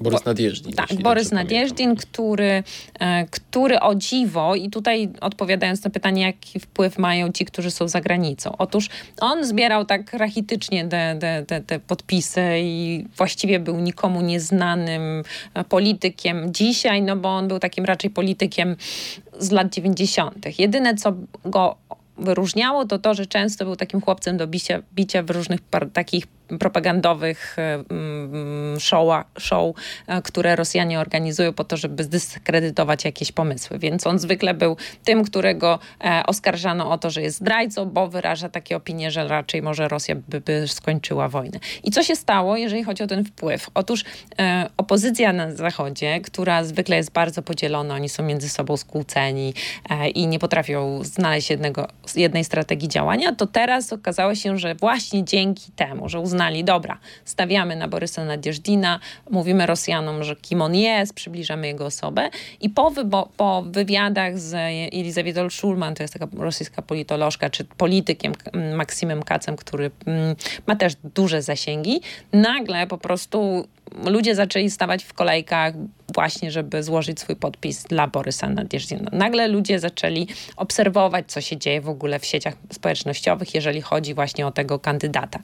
Borys 0.00 0.24
Nadjeżdżin. 0.24 0.72
Tak, 0.72 0.94
Borys 0.94 1.32
Nadjeżdżin, 1.32 1.96
który, 1.96 2.62
e, 3.00 3.26
który 3.30 3.80
o 3.80 3.94
dziwo, 3.94 4.54
i 4.54 4.70
tutaj 4.70 5.08
odpowiadając 5.20 5.84
na 5.84 5.90
pytanie, 5.90 6.22
jaki 6.22 6.60
wpływ 6.60 6.98
mają 6.98 7.32
ci, 7.32 7.44
którzy 7.44 7.70
są 7.70 7.88
za 7.88 8.00
granicą. 8.00 8.54
Otóż 8.58 8.88
on 9.20 9.44
zbierał 9.44 9.84
tak 9.84 10.12
rachitycznie 10.12 10.88
te, 10.88 11.16
te, 11.20 11.44
te, 11.46 11.60
te 11.60 11.80
podpisy 11.80 12.40
i 12.60 13.04
właściwie 13.16 13.60
był 13.60 13.80
nikomu 13.80 14.20
nieznanym 14.20 15.22
e, 15.54 15.64
politykiem 15.64 16.54
dzisiaj, 16.54 17.02
no 17.02 17.16
bo 17.16 17.28
on 17.28 17.48
był 17.48 17.58
takim 17.58 17.84
raczej 17.84 18.10
politykiem 18.10 18.76
z 19.38 19.50
lat 19.50 19.74
90. 19.74 20.58
Jedyne, 20.58 20.94
co 20.94 21.12
go 21.44 21.76
wyróżniało, 22.18 22.84
to 22.84 22.98
to, 22.98 23.14
że 23.14 23.26
często 23.26 23.64
był 23.64 23.76
takim 23.76 24.00
chłopcem 24.00 24.36
do 24.36 24.46
bicia, 24.46 24.82
bicia 24.94 25.22
w 25.22 25.30
różnych 25.30 25.60
takich 25.92 26.26
propagandowych 26.58 27.56
e, 27.58 27.84
mm, 27.90 28.80
show, 28.80 29.24
show, 29.38 29.76
e, 30.06 30.22
które 30.22 30.56
Rosjanie 30.56 31.00
organizują 31.00 31.52
po 31.52 31.64
to, 31.64 31.76
żeby 31.76 32.04
zdyskredytować 32.04 33.04
jakieś 33.04 33.32
pomysły. 33.32 33.78
Więc 33.78 34.06
on 34.06 34.18
zwykle 34.18 34.54
był 34.54 34.76
tym, 35.04 35.24
którego 35.24 35.78
e, 36.04 36.22
oskarżano 36.26 36.90
o 36.90 36.98
to, 36.98 37.10
że 37.10 37.22
jest 37.22 37.36
zdrajcą, 37.36 37.86
bo 37.86 38.08
wyraża 38.08 38.48
takie 38.48 38.76
opinie, 38.76 39.10
że 39.10 39.28
raczej 39.28 39.62
może 39.62 39.88
Rosja 39.88 40.14
by, 40.28 40.40
by 40.40 40.68
skończyła 40.68 41.28
wojnę. 41.28 41.58
I 41.84 41.90
co 41.90 42.02
się 42.02 42.16
stało, 42.16 42.56
jeżeli 42.56 42.84
chodzi 42.84 43.02
o 43.02 43.06
ten 43.06 43.24
wpływ? 43.24 43.70
Otóż 43.74 44.04
opozycja 44.76 45.32
na 45.32 45.54
Zachodzie, 45.56 46.20
która 46.20 46.64
zwykle 46.64 46.96
jest 46.96 47.12
bardzo 47.12 47.42
podzielona, 47.42 47.94
oni 47.94 48.08
są 48.08 48.22
między 48.22 48.48
sobą 48.48 48.76
skłóceni 48.76 49.54
i 50.14 50.26
nie 50.26 50.38
potrafią 50.38 51.04
znaleźć 51.04 51.50
jednego, 51.50 51.88
jednej 52.16 52.44
strategii 52.44 52.88
działania, 52.88 53.34
to 53.34 53.46
teraz 53.46 53.92
okazało 53.92 54.34
się, 54.34 54.58
że 54.58 54.74
właśnie 54.74 55.24
dzięki 55.24 55.72
temu, 55.72 56.08
że 56.08 56.20
uznali 56.20 56.39
uznali, 56.40 56.64
dobra, 56.64 56.98
stawiamy 57.24 57.76
na 57.76 57.88
Borysa 57.88 58.24
Nadjeżdina, 58.24 59.00
mówimy 59.30 59.66
Rosjanom, 59.66 60.24
że 60.24 60.36
kim 60.36 60.62
on 60.62 60.74
jest, 60.74 61.14
przybliżamy 61.14 61.66
jego 61.66 61.86
osobę 61.86 62.30
i 62.60 62.70
po, 62.70 62.90
wybo- 62.90 63.28
po 63.36 63.62
wywiadach 63.62 64.38
z 64.38 64.54
Elizabeth 64.92 65.54
Schulman, 65.54 65.94
to 65.94 66.02
jest 66.02 66.14
taka 66.14 66.26
rosyjska 66.36 66.82
politolożka, 66.82 67.50
czy 67.50 67.64
politykiem 67.64 68.32
Maksymem 68.74 69.22
Kacem, 69.22 69.56
który 69.56 69.90
mm, 70.06 70.36
ma 70.66 70.76
też 70.76 70.92
duże 71.14 71.42
zasięgi, 71.42 72.00
nagle 72.32 72.86
po 72.86 72.98
prostu 72.98 73.68
ludzie 74.06 74.34
zaczęli 74.34 74.70
stawać 74.70 75.04
w 75.04 75.12
kolejkach 75.12 75.74
właśnie, 76.14 76.50
żeby 76.50 76.82
złożyć 76.82 77.20
swój 77.20 77.36
podpis 77.36 77.82
dla 77.82 78.06
Borysa 78.06 78.48
Nadjeżdżina. 78.48 79.10
Nagle 79.12 79.48
ludzie 79.48 79.78
zaczęli 79.78 80.26
obserwować, 80.56 81.32
co 81.32 81.40
się 81.40 81.56
dzieje 81.56 81.80
w 81.80 81.88
ogóle 81.88 82.18
w 82.18 82.26
sieciach 82.26 82.54
społecznościowych, 82.72 83.54
jeżeli 83.54 83.80
chodzi 83.80 84.14
właśnie 84.14 84.46
o 84.46 84.50
tego 84.50 84.78
kandydata. 84.78 85.38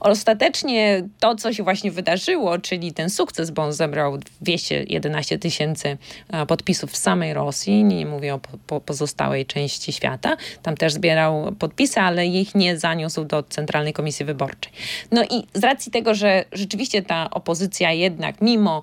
Ostatecznie 0.00 1.08
to, 1.20 1.34
co 1.34 1.52
się 1.52 1.62
właśnie 1.62 1.90
wydarzyło, 1.90 2.58
czyli 2.58 2.92
ten 2.92 3.10
sukces, 3.10 3.50
bo 3.50 3.62
on 3.62 3.72
zebrał 3.72 4.18
211 4.40 5.38
tysięcy 5.38 5.96
e, 6.32 6.46
podpisów 6.46 6.90
w 6.90 6.96
samej 6.96 7.34
Rosji, 7.34 7.84
nie 7.84 8.06
mówię 8.06 8.34
o 8.34 8.40
po 8.66 8.80
pozostałej 8.80 9.46
części 9.46 9.92
świata, 9.92 10.36
tam 10.62 10.76
też 10.76 10.92
zbierał 10.92 11.52
podpisy, 11.58 12.00
ale 12.00 12.26
ich 12.26 12.54
nie 12.54 12.78
zaniósł 12.78 13.24
do 13.24 13.42
Centralnej 13.42 13.92
Komisji 13.92 14.26
Wyborczej. 14.26 14.72
No 15.10 15.24
i 15.24 15.46
z 15.54 15.64
racji 15.64 15.92
tego, 15.92 16.14
że 16.14 16.44
rzeczywiście 16.52 17.02
ta 17.02 17.30
opozycja 17.30 17.92
jednak 17.92 18.40
mimo 18.40 18.82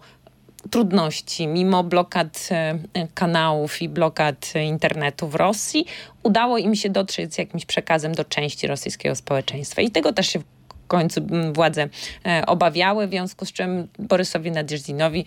trudności, 0.69 1.47
mimo 1.47 1.83
blokad 1.83 2.49
e, 2.51 3.07
kanałów 3.13 3.81
i 3.81 3.89
blokad 3.89 4.53
internetu 4.65 5.27
w 5.27 5.35
Rosji, 5.35 5.85
udało 6.23 6.57
im 6.57 6.75
się 6.75 6.89
dotrzeć 6.89 7.33
z 7.33 7.37
jakimś 7.37 7.65
przekazem 7.65 8.15
do 8.15 8.25
części 8.25 8.67
rosyjskiego 8.67 9.15
społeczeństwa. 9.15 9.81
I 9.81 9.91
tego 9.91 10.13
też 10.13 10.27
się 10.27 10.39
w 10.39 10.43
końcu 10.87 11.21
władze 11.53 11.89
e, 12.25 12.43
obawiały, 12.45 13.07
w 13.07 13.09
związku 13.09 13.45
z 13.45 13.53
czym 13.53 13.87
Borysowi 13.99 14.51
Nadjeżdżinowi 14.51 15.25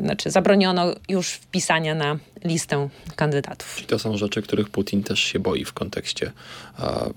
znaczy 0.00 0.30
zabroniono 0.30 0.94
już 1.08 1.28
wpisania 1.28 1.94
na 1.94 2.18
listę 2.44 2.88
kandydatów. 3.16 3.74
Czyli 3.74 3.86
to 3.86 3.98
są 3.98 4.16
rzeczy, 4.16 4.42
których 4.42 4.68
Putin 4.68 5.02
też 5.02 5.20
się 5.20 5.38
boi 5.38 5.64
w 5.64 5.72
kontekście 5.72 6.32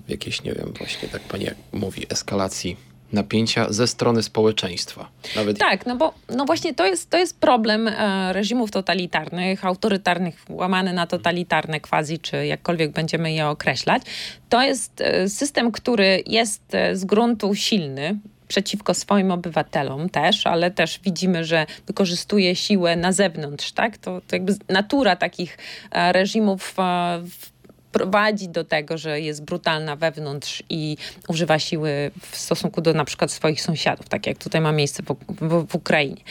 jakiejś, 0.08 0.42
nie 0.42 0.52
wiem, 0.52 0.72
właśnie 0.78 1.08
tak 1.08 1.22
pani 1.22 1.46
mówi, 1.72 2.06
eskalacji 2.08 2.89
napięcia 3.12 3.72
ze 3.72 3.86
strony 3.86 4.22
społeczeństwa. 4.22 5.08
Nawet 5.36 5.58
tak, 5.58 5.86
no 5.86 5.96
bo 5.96 6.14
no 6.36 6.44
właśnie 6.44 6.74
to 6.74 6.86
jest, 6.86 7.10
to 7.10 7.18
jest 7.18 7.40
problem 7.40 7.88
e, 7.88 8.32
reżimów 8.32 8.70
totalitarnych, 8.70 9.64
autorytarnych, 9.64 10.44
łamany 10.48 10.92
na 10.92 11.06
totalitarne 11.06 11.80
quasi, 11.80 12.18
czy 12.18 12.46
jakkolwiek 12.46 12.90
będziemy 12.90 13.32
je 13.32 13.46
określać. 13.46 14.02
To 14.48 14.62
jest 14.62 15.00
e, 15.00 15.28
system, 15.28 15.72
który 15.72 16.22
jest 16.26 16.74
e, 16.74 16.96
z 16.96 17.04
gruntu 17.04 17.54
silny, 17.54 18.18
przeciwko 18.50 18.94
swoim 18.94 19.30
obywatelom 19.30 20.08
też, 20.08 20.46
ale 20.46 20.70
też 20.70 21.00
widzimy, 21.04 21.44
że 21.44 21.66
wykorzystuje 21.86 22.56
siłę 22.56 22.96
na 22.96 23.12
zewnątrz, 23.12 23.72
tak? 23.72 23.98
To, 23.98 24.20
to 24.20 24.36
jakby 24.36 24.54
natura 24.68 25.16
takich 25.16 25.58
e, 25.90 26.12
reżimów 26.12 26.74
w 27.22 27.49
prowadzi 27.92 28.48
do 28.48 28.64
tego, 28.64 28.98
że 28.98 29.20
jest 29.20 29.44
brutalna 29.44 29.96
wewnątrz 29.96 30.62
i 30.70 30.96
używa 31.28 31.58
siły 31.58 32.10
w 32.30 32.36
stosunku 32.36 32.80
do 32.80 32.92
na 32.94 33.04
przykład 33.04 33.30
swoich 33.30 33.62
sąsiadów, 33.62 34.08
tak 34.08 34.26
jak 34.26 34.38
tutaj 34.38 34.60
ma 34.60 34.72
miejsce 34.72 35.02
w, 35.02 35.16
w, 35.28 35.66
w 35.68 35.74
Ukrainie. 35.74 36.22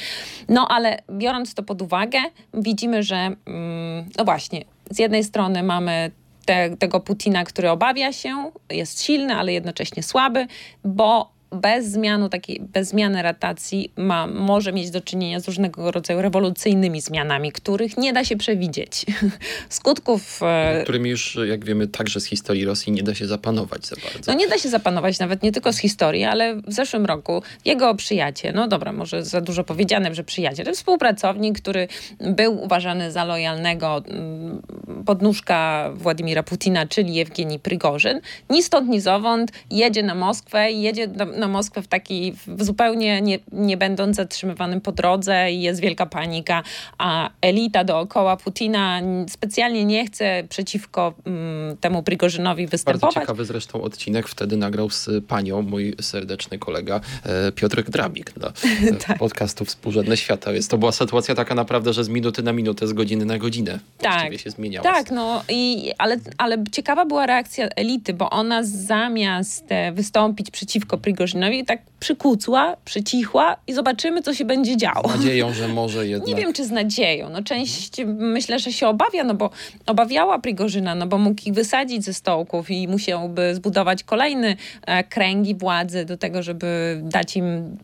No 0.50 0.68
ale 0.68 1.00
biorąc 1.12 1.54
to 1.54 1.64
pod 1.64 1.82
uwagę, 1.82 2.20
widzimy, 2.54 3.04
że 3.04 3.16
mm, 3.16 4.10
no 4.18 4.26
właśnie, 4.26 4.66
z 4.90 5.00
jednej 5.00 5.24
strony 5.24 5.64
mamy 5.64 6.12
te, 6.46 6.78
tego 6.78 7.00
Putina, 7.00 7.44
który 7.44 7.70
obawia 7.70 8.14
się, 8.14 8.52
jest 8.70 9.04
silny, 9.04 9.36
ale 9.36 9.54
jednocześnie 9.54 10.04
słaby, 10.04 10.48
bo 10.84 11.39
bez, 11.52 11.86
zmianu 11.86 12.30
takiej, 12.30 12.62
bez 12.74 12.88
zmiany 12.88 13.22
ratacji 13.22 13.92
ma, 13.98 14.28
może 14.28 14.74
mieć 14.74 14.92
do 14.92 15.02
czynienia 15.02 15.40
z 15.40 15.48
różnego 15.48 15.92
rodzaju 15.92 16.22
rewolucyjnymi 16.22 17.02
zmianami, 17.02 17.52
których 17.52 17.98
nie 17.98 18.14
da 18.14 18.24
się 18.26 18.38
przewidzieć. 18.38 19.06
Skutków... 19.70 20.40
E, 20.44 20.80
Którymi 20.84 21.10
już, 21.10 21.38
jak 21.48 21.66
wiemy, 21.66 21.88
także 21.88 22.20
z 22.20 22.26
historii 22.26 22.66
Rosji 22.66 22.92
nie 22.92 23.04
da 23.04 23.16
się 23.16 23.28
zapanować 23.28 23.88
za 23.88 23.96
bardzo. 23.96 24.32
No 24.32 24.38
nie 24.38 24.48
da 24.48 24.58
się 24.58 24.70
zapanować 24.70 25.20
nawet 25.20 25.44
nie 25.44 25.52
tylko 25.52 25.74
z 25.74 25.78
historii, 25.78 26.24
ale 26.24 26.56
w 26.56 26.74
zeszłym 26.74 27.06
roku 27.06 27.44
jego 27.66 27.96
przyjaciel, 27.96 28.54
no 28.54 28.68
dobra, 28.68 28.94
może 28.94 29.26
za 29.26 29.42
dużo 29.42 29.64
powiedziane, 29.64 30.16
że 30.16 30.24
przyjaciel, 30.24 30.74
współpracownik, 30.74 31.62
który 31.62 31.88
był 32.20 32.64
uważany 32.64 33.12
za 33.12 33.26
lojalnego 33.26 34.04
mm, 34.08 34.62
podnóżka 35.06 35.90
Władimira 35.94 36.44
Putina, 36.44 36.86
czyli 36.86 37.14
Jewgeni 37.14 37.60
Prigorzyn, 37.60 38.22
ni 38.50 38.64
stąd, 38.64 38.90
ni 38.90 39.02
zowąd 39.02 39.52
jedzie 39.72 40.04
na 40.04 40.16
Moskwę 40.16 40.72
jedzie 40.72 41.08
do, 41.08 41.39
na 41.40 41.48
Moskwę 41.48 41.82
w 41.82 41.88
taki 41.88 42.34
w 42.48 42.64
zupełnie 42.64 43.22
nie, 43.22 43.40
nie 43.52 43.78
będąc 43.78 44.16
zatrzymywanym 44.16 44.82
po 44.82 44.92
drodze 44.92 45.52
i 45.52 45.62
jest 45.62 45.82
wielka 45.82 46.06
panika, 46.06 46.64
a 46.98 47.30
elita 47.42 47.84
dookoła 47.84 48.38
Putina 48.38 49.02
specjalnie 49.30 49.86
nie 49.86 50.06
chce 50.06 50.44
przeciwko 50.50 51.14
um, 51.26 51.78
temu 51.78 52.04
Prigorzynowi 52.04 52.68
występować. 52.68 53.02
Bardzo 53.02 53.20
ciekawy 53.20 53.46
zresztą 53.46 53.82
odcinek 53.82 54.28
wtedy 54.28 54.58
nagrał 54.58 54.90
z 54.90 55.10
panią 55.28 55.62
mój 55.62 55.96
serdeczny 56.02 56.60
kolega 56.60 57.02
e, 57.24 57.52
Piotrek 57.52 57.90
Drabik 57.90 58.32
dla 58.32 58.48
e, 58.48 58.94
tak. 59.08 59.18
podcastu 59.18 59.66
Współrzędne 59.66 60.18
Świata. 60.18 60.54
Więc 60.54 60.68
to 60.68 60.78
była 60.78 60.92
sytuacja 60.92 61.36
taka 61.36 61.56
naprawdę, 61.56 61.94
że 61.94 62.04
z 62.04 62.10
minuty 62.10 62.44
na 62.44 62.54
minutę, 62.54 62.88
z 62.88 62.94
godziny 62.94 63.26
na 63.26 63.38
godzinę 63.38 63.80
tak. 63.98 64.38
się 64.38 64.50
zmieniała. 64.50 64.84
Tak, 64.84 65.12
no 65.12 65.44
i 65.50 65.92
ale, 65.98 66.18
ale 66.38 66.64
ciekawa 66.72 67.06
była 67.06 67.26
reakcja 67.26 67.68
elity, 67.68 68.14
bo 68.14 68.30
ona 68.30 68.64
zamiast 68.64 69.66
e, 69.70 69.92
wystąpić 69.92 70.52
przeciwko 70.52 70.98
Prigorzynowi 70.98 71.29
Grażynowi 71.30 71.66
tak 71.66 71.82
przykucła, 72.00 72.78
przycichła 72.86 73.58
i 73.68 73.74
zobaczymy, 73.74 74.22
co 74.22 74.34
się 74.34 74.46
będzie 74.46 74.78
działo. 74.78 75.10
Z 75.10 75.16
nadzieją, 75.16 75.54
że 75.54 75.68
może 75.68 76.08
jednak... 76.08 76.28
Nie 76.28 76.36
wiem, 76.36 76.54
czy 76.54 76.66
z 76.66 76.72
nadzieją. 76.72 77.30
No 77.30 77.44
część 77.44 77.92
myślę, 78.18 78.60
że 78.60 78.72
się 78.72 78.88
obawia, 78.88 79.24
no 79.24 79.34
bo 79.34 79.50
obawiała 79.86 80.40
Prigorzyna, 80.40 80.96
no 80.96 81.08
bo 81.08 81.18
mógł 81.18 81.42
ich 81.46 81.54
wysadzić 81.54 82.06
ze 82.06 82.14
stołków 82.14 82.72
i 82.72 82.88
musiałby 82.88 83.56
zbudować 83.56 84.04
kolejny 84.04 84.56
e, 84.86 85.04
kręgi 85.04 85.56
władzy 85.56 86.06
do 86.06 86.18
tego, 86.18 86.44
żeby 86.44 87.00
dać 87.04 87.38
im 87.38 87.78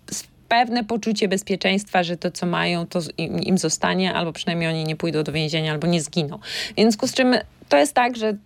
pewne 0.50 0.84
poczucie 0.84 1.28
bezpieczeństwa, 1.28 2.04
że 2.04 2.18
to, 2.18 2.32
co 2.32 2.46
mają, 2.46 2.88
to 2.88 3.00
im, 3.18 3.40
im, 3.40 3.58
zostanie, 3.58 4.14
albo 4.14 4.34
przynajmniej 4.34 4.70
oni 4.70 4.84
nie 4.84 4.96
pójdą 4.96 5.24
do 5.24 5.32
więzienia, 5.32 5.72
albo 5.72 5.88
nie 5.88 6.02
zginą. 6.02 6.40
W 6.78 6.82
związku 6.82 7.08
z 7.08 7.14
czym 7.14 7.36
to 7.70 7.78
jest 7.78 7.94
tak, 7.94 8.18
że 8.18 8.38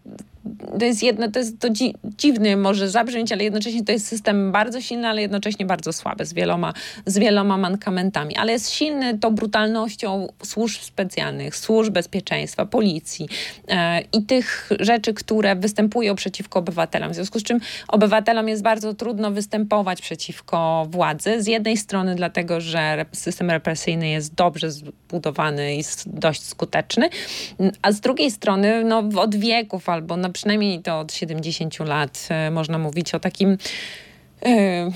to 0.80 0.86
jest 0.86 1.04
jedno, 1.04 1.32
to 1.32 1.40
jest 1.40 1.60
to 1.60 1.70
dzi 1.70 1.94
dziwny 2.04 2.58
może 2.58 2.90
zabrzmieć, 2.90 3.32
ale 3.32 3.44
jednocześnie 3.44 3.84
to 3.84 3.92
jest 3.92 4.08
system 4.08 4.52
bardzo 4.52 4.82
silny, 4.82 5.08
ale 5.08 5.22
jednocześnie 5.22 5.66
bardzo 5.66 5.94
słaby, 5.94 6.26
z 6.26 6.34
wieloma, 6.34 6.74
z 7.06 7.18
wieloma 7.18 7.58
mankamentami. 7.58 8.38
Ale 8.38 8.52
jest 8.52 8.72
silny 8.72 9.18
tą 9.18 9.36
brutalnością 9.36 10.28
służb 10.44 10.82
specjalnych, 10.82 11.56
służb 11.56 11.94
bezpieczeństwa, 11.94 12.66
policji 12.66 13.30
e, 13.68 14.02
i 14.14 14.24
tych 14.24 14.70
rzeczy, 14.80 15.14
które 15.14 15.56
występują 15.56 16.16
przeciwko 16.16 16.60
obywatelom. 16.60 17.12
W 17.12 17.16
związku 17.16 17.40
z 17.40 17.44
czym 17.44 17.60
obywatelom 17.88 18.48
jest 18.50 18.64
bardzo 18.64 18.94
trudno 18.94 19.32
występować 19.32 20.02
przeciwko 20.02 20.88
władzy. 20.90 21.44
Z 21.44 21.48
jednej 21.48 21.78
strony 21.78 22.16
dlatego, 22.16 22.62
że 22.62 23.06
system 23.12 23.52
represyjny 23.52 24.10
jest 24.10 24.34
dobrze 24.34 24.72
zbudowany 24.72 25.76
i 25.76 25.84
dość 26.06 26.42
skuteczny, 26.42 27.10
a 27.82 27.92
z 27.92 28.00
drugiej 28.00 28.32
strony 28.32 28.84
no, 28.84 29.04
od 29.16 29.36
wieków 29.36 29.90
albo 29.90 30.18
no, 30.18 30.30
przynajmniej 30.40 30.82
to 30.82 31.00
od 31.00 31.14
70 31.14 31.80
lat 31.80 32.28
e, 32.30 32.52
można 32.52 32.78
mówić 32.78 33.16
o 33.16 33.20
takim 33.20 33.58
e, 34.46 34.92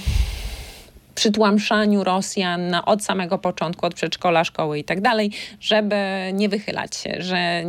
przytłamszaniu 1.15 2.03
Rosjan 2.03 2.75
od 2.85 3.03
samego 3.03 3.37
początku, 3.37 3.85
od 3.85 3.93
przedszkola, 3.93 4.43
szkoły 4.43 4.79
i 4.79 4.83
tak 4.83 5.01
dalej, 5.01 5.31
żeby 5.59 5.95
nie 6.33 6.49
wychylać 6.49 6.95
się, 6.95 7.15
że 7.19 7.63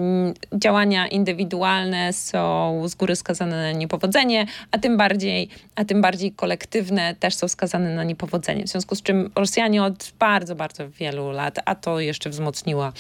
działania 0.53 1.09
indywidualne 1.09 2.13
są 2.13 2.83
z 2.89 2.95
góry 2.95 3.17
skazane 3.17 3.57
na 3.57 3.73
niepowodzenie, 3.73 4.47
a 4.71 4.79
tym 4.79 4.97
bardziej, 4.97 5.49
a 5.75 5.85
tym 5.85 6.03
bardziej 6.03 6.33
kolektywne 6.33 7.15
też 7.15 7.35
są 7.35 7.49
skazane 7.49 7.95
na 7.95 8.05
niepowodzenie. 8.05 8.65
W 8.65 8.69
związku 8.69 8.95
z 8.95 9.03
czym 9.03 9.31
Rosjanie 9.37 9.83
od 9.83 10.13
bardzo, 10.19 10.55
bardzo 10.55 10.89
wielu 10.91 11.31
lat, 11.31 11.59
a 11.65 11.75
to 11.75 12.01
jeszcze 12.01 12.31
wzmocniła, 12.31 12.93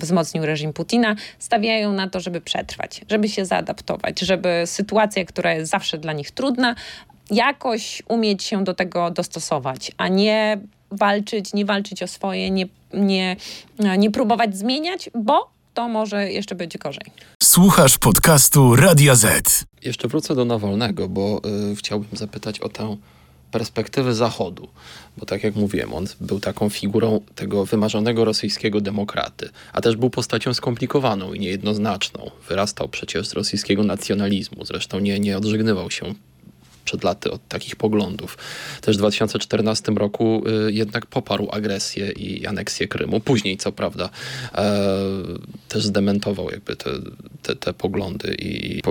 wzmocnił 0.00 0.46
reżim 0.46 0.72
Putina, 0.72 1.16
stawiają 1.38 1.92
na 1.92 2.08
to, 2.08 2.20
żeby 2.20 2.40
przetrwać, 2.40 3.00
żeby 3.10 3.28
się 3.28 3.44
zaadaptować, 3.44 4.20
żeby 4.20 4.62
sytuacja, 4.66 5.24
która 5.24 5.52
jest 5.52 5.70
zawsze 5.70 5.98
dla 5.98 6.12
nich 6.12 6.30
trudna, 6.30 6.74
jakoś 7.30 8.02
umieć 8.08 8.44
się 8.44 8.64
do 8.64 8.74
tego 8.74 9.10
dostosować, 9.10 9.92
a 9.96 10.08
nie 10.08 10.60
walczyć, 10.90 11.54
nie 11.54 11.64
walczyć 11.64 12.02
o 12.02 12.06
swoje, 12.06 12.50
nie, 12.50 12.66
nie, 12.94 13.36
nie 13.98 14.10
próbować 14.10 14.56
zmieniać, 14.56 15.10
bo 15.14 15.50
to 15.74 15.88
może 15.88 16.32
jeszcze 16.32 16.54
być 16.54 16.78
gorzej. 16.78 17.06
Słuchasz 17.42 17.98
podcastu 17.98 18.76
Radia 18.76 19.14
Z. 19.14 19.64
Jeszcze 19.84 20.08
wrócę 20.08 20.34
do 20.34 20.44
Nawolnego, 20.44 21.08
bo 21.08 21.40
y, 21.72 21.76
chciałbym 21.76 22.18
zapytać 22.18 22.60
o 22.60 22.68
tę 22.68 22.96
perspektywę 23.50 24.14
Zachodu, 24.14 24.68
bo 25.16 25.26
tak 25.26 25.44
jak 25.44 25.56
mówiłem, 25.56 25.94
on 25.94 26.06
był 26.20 26.40
taką 26.40 26.68
figurą 26.70 27.20
tego 27.34 27.64
wymarzonego 27.64 28.24
rosyjskiego 28.24 28.80
demokraty, 28.80 29.50
a 29.72 29.80
też 29.80 29.96
był 29.96 30.10
postacią 30.10 30.54
skomplikowaną 30.54 31.32
i 31.32 31.40
niejednoznaczną. 31.40 32.30
Wyrastał 32.48 32.88
przecież 32.88 33.28
z 33.28 33.32
rosyjskiego 33.32 33.84
nacjonalizmu, 33.84 34.64
zresztą 34.64 34.98
nie, 34.98 35.20
nie 35.20 35.36
odżegnywał 35.36 35.90
się 35.90 36.14
przed 36.88 37.04
laty 37.04 37.30
od 37.30 37.48
takich 37.48 37.76
poglądów. 37.76 38.38
Też 38.80 38.96
w 38.96 38.98
2014 38.98 39.92
roku 39.92 40.44
y, 40.68 40.72
jednak 40.72 41.06
poparł 41.06 41.48
agresję 41.52 42.12
i 42.12 42.46
aneksję 42.46 42.88
Krymu. 42.88 43.20
Później, 43.20 43.56
co 43.56 43.72
prawda, 43.72 44.10
e, 44.54 44.86
też 45.68 45.84
zdementował 45.84 46.50
jakby 46.50 46.76
te, 46.76 46.90
te, 47.42 47.56
te 47.56 47.72
poglądy 47.72 48.36
i 48.38 48.82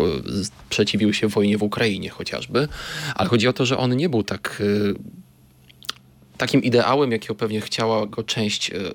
sprzeciwił 0.44 1.14
się 1.14 1.28
wojnie 1.28 1.58
w 1.58 1.64
Ukrainie 1.64 2.10
chociażby. 2.10 2.68
Ale 3.16 3.30
chodzi 3.30 3.48
o 3.48 3.54
to, 3.54 3.66
że 3.66 3.78
on 3.78 3.96
nie 3.96 4.10
był 4.10 4.24
tak 4.24 4.62
y, 4.62 4.94
takim 6.38 6.64
ideałem, 6.64 7.12
jakiego 7.12 7.36
pewnie 7.36 7.62
chciała 7.62 8.06
go 8.06 8.24
część 8.24 8.72
y, 8.72 8.94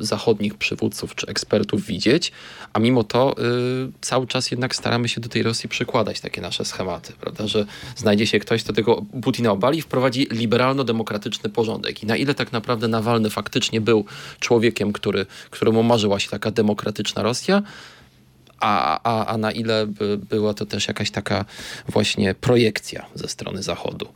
zachodnich 0.00 0.54
przywódców 0.54 1.14
czy 1.14 1.26
ekspertów 1.26 1.84
widzieć, 1.86 2.32
a 2.72 2.78
mimo 2.78 3.04
to 3.04 3.34
y, 3.38 3.92
cały 4.00 4.26
czas 4.26 4.50
jednak 4.50 4.76
staramy 4.76 5.08
się 5.08 5.20
do 5.20 5.28
tej 5.28 5.42
Rosji 5.42 5.68
przykładać 5.68 6.20
takie 6.20 6.40
nasze 6.40 6.64
schematy, 6.64 7.12
prawda, 7.20 7.46
że 7.46 7.66
znajdzie 7.96 8.26
się 8.26 8.38
ktoś, 8.38 8.64
kto 8.64 8.72
tego 8.72 9.04
Putina 9.22 9.52
obali 9.52 9.82
wprowadzi 9.82 10.26
liberalno-demokratyczny 10.30 11.50
porządek. 11.50 12.02
I 12.02 12.06
na 12.06 12.16
ile 12.16 12.34
tak 12.34 12.52
naprawdę 12.52 12.88
Nawalny 12.88 13.30
faktycznie 13.30 13.80
był 13.80 14.04
człowiekiem, 14.40 14.92
który, 14.92 15.26
któremu 15.50 15.82
marzyła 15.82 16.20
się 16.20 16.30
taka 16.30 16.50
demokratyczna 16.50 17.22
Rosja, 17.22 17.62
a, 18.60 19.00
a, 19.02 19.26
a 19.26 19.38
na 19.38 19.52
ile 19.52 19.86
by, 19.86 20.18
była 20.18 20.54
to 20.54 20.66
też 20.66 20.88
jakaś 20.88 21.10
taka 21.10 21.44
właśnie 21.88 22.34
projekcja 22.34 23.06
ze 23.14 23.28
strony 23.28 23.62
Zachodu. 23.62 24.08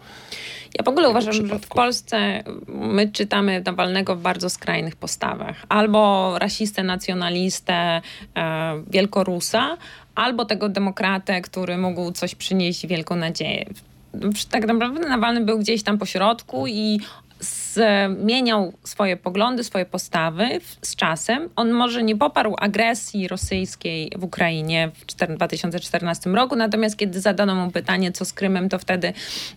Ja 0.79 0.85
w 0.85 0.89
ogóle 0.89 1.09
uważam, 1.09 1.33
przypadku. 1.33 1.59
że 1.59 1.67
w 1.67 1.69
Polsce 1.69 2.45
my 2.69 3.09
czytamy 3.09 3.63
Nawalnego 3.67 4.17
w 4.17 4.23
bardzo 4.23 4.51
skrajnych 4.51 4.97
postawach. 4.97 5.57
Albo 5.69 6.35
rasistę, 6.39 6.83
nacjonalistę, 6.83 8.01
e, 8.37 8.83
wielkorusa, 8.91 9.77
albo 10.15 10.45
tego 10.45 10.69
demokratę, 10.69 11.41
który 11.41 11.79
mógł 11.79 12.13
coś 12.13 12.35
przynieść 12.35 12.87
wielką 12.87 13.17
nadzieję 13.17 13.67
tak 14.51 14.67
naprawdę 14.67 15.09
Nawalny 15.09 15.41
był 15.41 15.59
gdzieś 15.59 15.83
tam 15.83 15.99
po 15.99 16.07
środku 16.07 16.67
i 16.67 17.01
zmieniał 17.43 18.73
swoje 18.85 19.17
poglądy, 19.17 19.65
swoje 19.65 19.87
postawy 19.87 20.49
z 20.83 20.97
czasem. 20.97 21.49
On 21.57 21.71
może 21.71 22.03
nie 22.03 22.17
poparł 22.17 22.55
agresji 22.59 23.29
rosyjskiej 23.29 24.13
w 24.17 24.25
Ukrainie 24.25 24.91
w 24.97 25.35
2014 25.37 26.31
roku, 26.31 26.57
natomiast 26.57 26.97
kiedy 26.97 27.21
zadano 27.21 27.55
mu 27.55 27.71
pytanie, 27.71 28.13
co 28.13 28.25
z 28.25 28.33
Krymem, 28.33 28.69
to 28.69 28.79
wtedy 28.79 29.13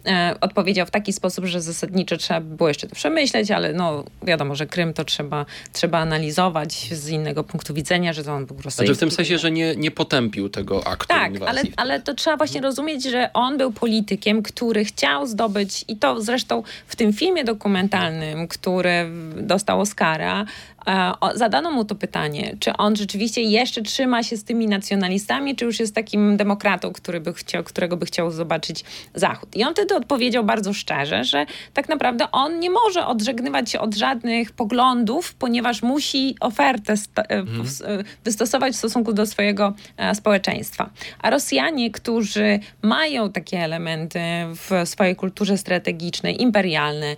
e, 0.06 0.36
odpowiedział 0.41 0.86
w 0.86 0.91
taki 0.91 1.13
sposób, 1.13 1.45
że 1.45 1.62
zasadniczo 1.62 2.17
trzeba 2.17 2.41
było 2.41 2.67
jeszcze 2.67 2.88
to 2.88 2.95
przemyśleć, 2.95 3.52
ale 3.52 3.74
no 3.74 4.04
wiadomo, 4.24 4.56
że 4.56 4.65
Krym 4.67 4.93
to 4.93 5.06
trzeba, 5.06 5.45
trzeba 5.74 6.00
analizować 6.00 6.74
z 6.74 7.10
innego 7.10 7.43
punktu 7.43 7.74
widzenia, 7.74 8.13
że 8.13 8.24
to 8.24 8.34
on 8.34 8.45
był 8.45 8.56
rosyjski. 8.56 8.86
Znaczy 8.86 8.95
w 8.95 9.00
tym 9.00 9.12
sensie, 9.12 9.38
że 9.38 9.52
nie, 9.52 9.76
nie 9.76 9.91
potępił 9.91 10.50
tego 10.50 10.88
aktu 10.88 11.08
Tak, 11.08 11.32
ale, 11.48 11.62
ale 11.78 12.02
to 12.02 12.13
trzeba 12.13 12.38
właśnie 12.38 12.62
rozumieć, 12.62 13.04
że 13.04 13.34
on 13.34 13.58
był 13.58 13.71
politykiem, 13.71 14.43
który 14.43 14.86
chciał 14.86 15.28
zdobyć 15.28 15.86
i 15.88 15.98
to 15.98 16.21
zresztą 16.21 16.63
w 16.88 16.95
tym 16.95 17.13
filmie 17.13 17.43
dokumentalnym 17.43 17.75
który 18.50 19.10
dostał 19.42 19.80
Oscara, 19.80 20.46
zadano 21.36 21.71
mu 21.71 21.86
to 21.86 21.95
pytanie, 21.95 22.56
czy 22.60 22.78
on 22.78 22.95
rzeczywiście 22.95 23.41
jeszcze 23.41 23.82
trzyma 23.82 24.24
się 24.24 24.38
z 24.38 24.43
tymi 24.43 24.67
nacjonalistami, 24.67 25.56
czy 25.56 25.65
już 25.65 25.80
jest 25.80 25.95
takim 25.95 26.38
demokratą, 26.38 26.93
który 26.93 27.19
by 27.19 27.34
chciał, 27.34 27.63
którego 27.63 27.98
by 27.98 28.06
chciał 28.06 28.32
zobaczyć 28.32 28.84
Zachód. 29.15 29.56
I 29.56 29.63
on 29.63 29.74
wtedy 29.74 29.95
odpowiedział 29.95 30.43
bardzo 30.43 30.74
szczerze, 30.74 31.24
że 31.24 31.45
tak 31.74 31.89
naprawdę 31.89 32.32
on 32.32 32.60
nie 32.60 32.69
może 32.69 33.08
odżegnywać 33.08 33.71
się 33.71 33.80
od 33.80 33.95
żadnych 33.95 34.52
poglądów, 34.52 35.34
ponieważ 35.34 35.82
musi 35.82 36.36
ofertę 36.39 36.93
e, 37.17 37.30
mhm. 37.30 37.65
E, 38.00 38.04
wystosować 38.24 38.74
w 38.74 38.78
stosunku 38.78 39.13
do 39.13 39.26
swojego 39.26 39.74
społeczeństwa. 40.13 40.89
A 41.21 41.30
Rosjanie, 41.30 41.91
którzy 41.91 42.60
mają 42.82 43.32
takie 43.32 43.60
elementy 43.60 44.19
w 44.56 44.89
swojej 44.89 45.15
kulturze 45.15 45.58
strategicznej, 45.58 46.41
imperialne, 46.41 47.15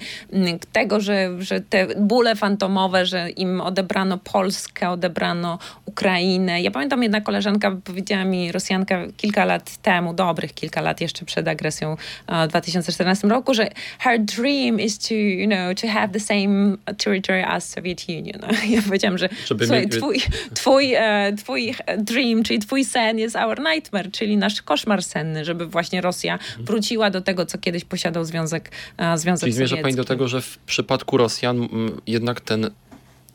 tego, 0.72 1.00
że, 1.00 1.30
że 1.40 1.62
te 1.62 1.88
bóle 1.96 2.36
fantomowe, 2.36 3.06
że 3.06 3.30
im 3.30 3.57
odebrano 3.62 4.18
Polskę, 4.18 4.90
odebrano 4.90 5.60
Ukrainę. 5.86 6.62
Ja 6.62 6.72
pamiętam 6.72 7.04
jedna 7.04 7.22
koleżanka 7.22 7.72
powiedziała 7.84 8.26
mi, 8.26 8.52
Rosjanka 8.52 9.00
kilka 9.18 9.46
lat 9.46 9.78
temu, 9.78 10.14
dobrych 10.14 10.54
kilka 10.54 10.82
lat 10.82 11.02
jeszcze 11.02 11.26
przed 11.26 11.48
agresją 11.48 11.98
w 12.46 12.48
2014 12.48 13.28
roku, 13.28 13.54
że 13.54 13.70
her 14.00 14.20
dream 14.26 14.80
is 14.80 15.00
to, 15.00 15.14
you 15.14 15.48
know, 15.48 15.82
to 15.82 15.88
have 15.88 16.10
the 16.10 16.20
same 16.20 16.78
territory 16.98 17.46
as 17.46 17.70
Soviet 17.70 18.06
Union. 18.10 18.42
Ja 18.76 18.82
powiedziałam, 18.82 19.18
że 19.18 19.30
słuchaj, 19.46 19.90
twój, 19.90 20.22
twój, 20.54 20.94
e, 20.94 21.34
twój 21.38 21.74
dream, 21.98 22.44
czyli 22.44 22.60
twój 22.60 22.86
sen 22.86 23.20
jest 23.20 23.36
our 23.36 23.60
nightmare, 23.60 24.12
czyli 24.12 24.38
nasz 24.38 24.62
koszmar 24.62 25.04
senny, 25.04 25.46
żeby 25.46 25.66
właśnie 25.66 26.02
Rosja 26.02 26.40
wróciła 26.60 27.10
do 27.10 27.22
tego, 27.22 27.46
co 27.46 27.58
kiedyś 27.58 27.86
posiadał 27.86 28.26
Związek, 28.26 28.72
e, 28.98 29.18
Związek 29.18 29.42
Czyli 29.42 29.54
zmierza 29.54 29.78
pani 29.78 29.96
do 29.96 30.06
tego, 30.06 30.28
że 30.28 30.42
w 30.42 30.58
przypadku 30.58 31.18
Rosjan 31.18 31.68
jednak 32.08 32.42
ten 32.42 32.70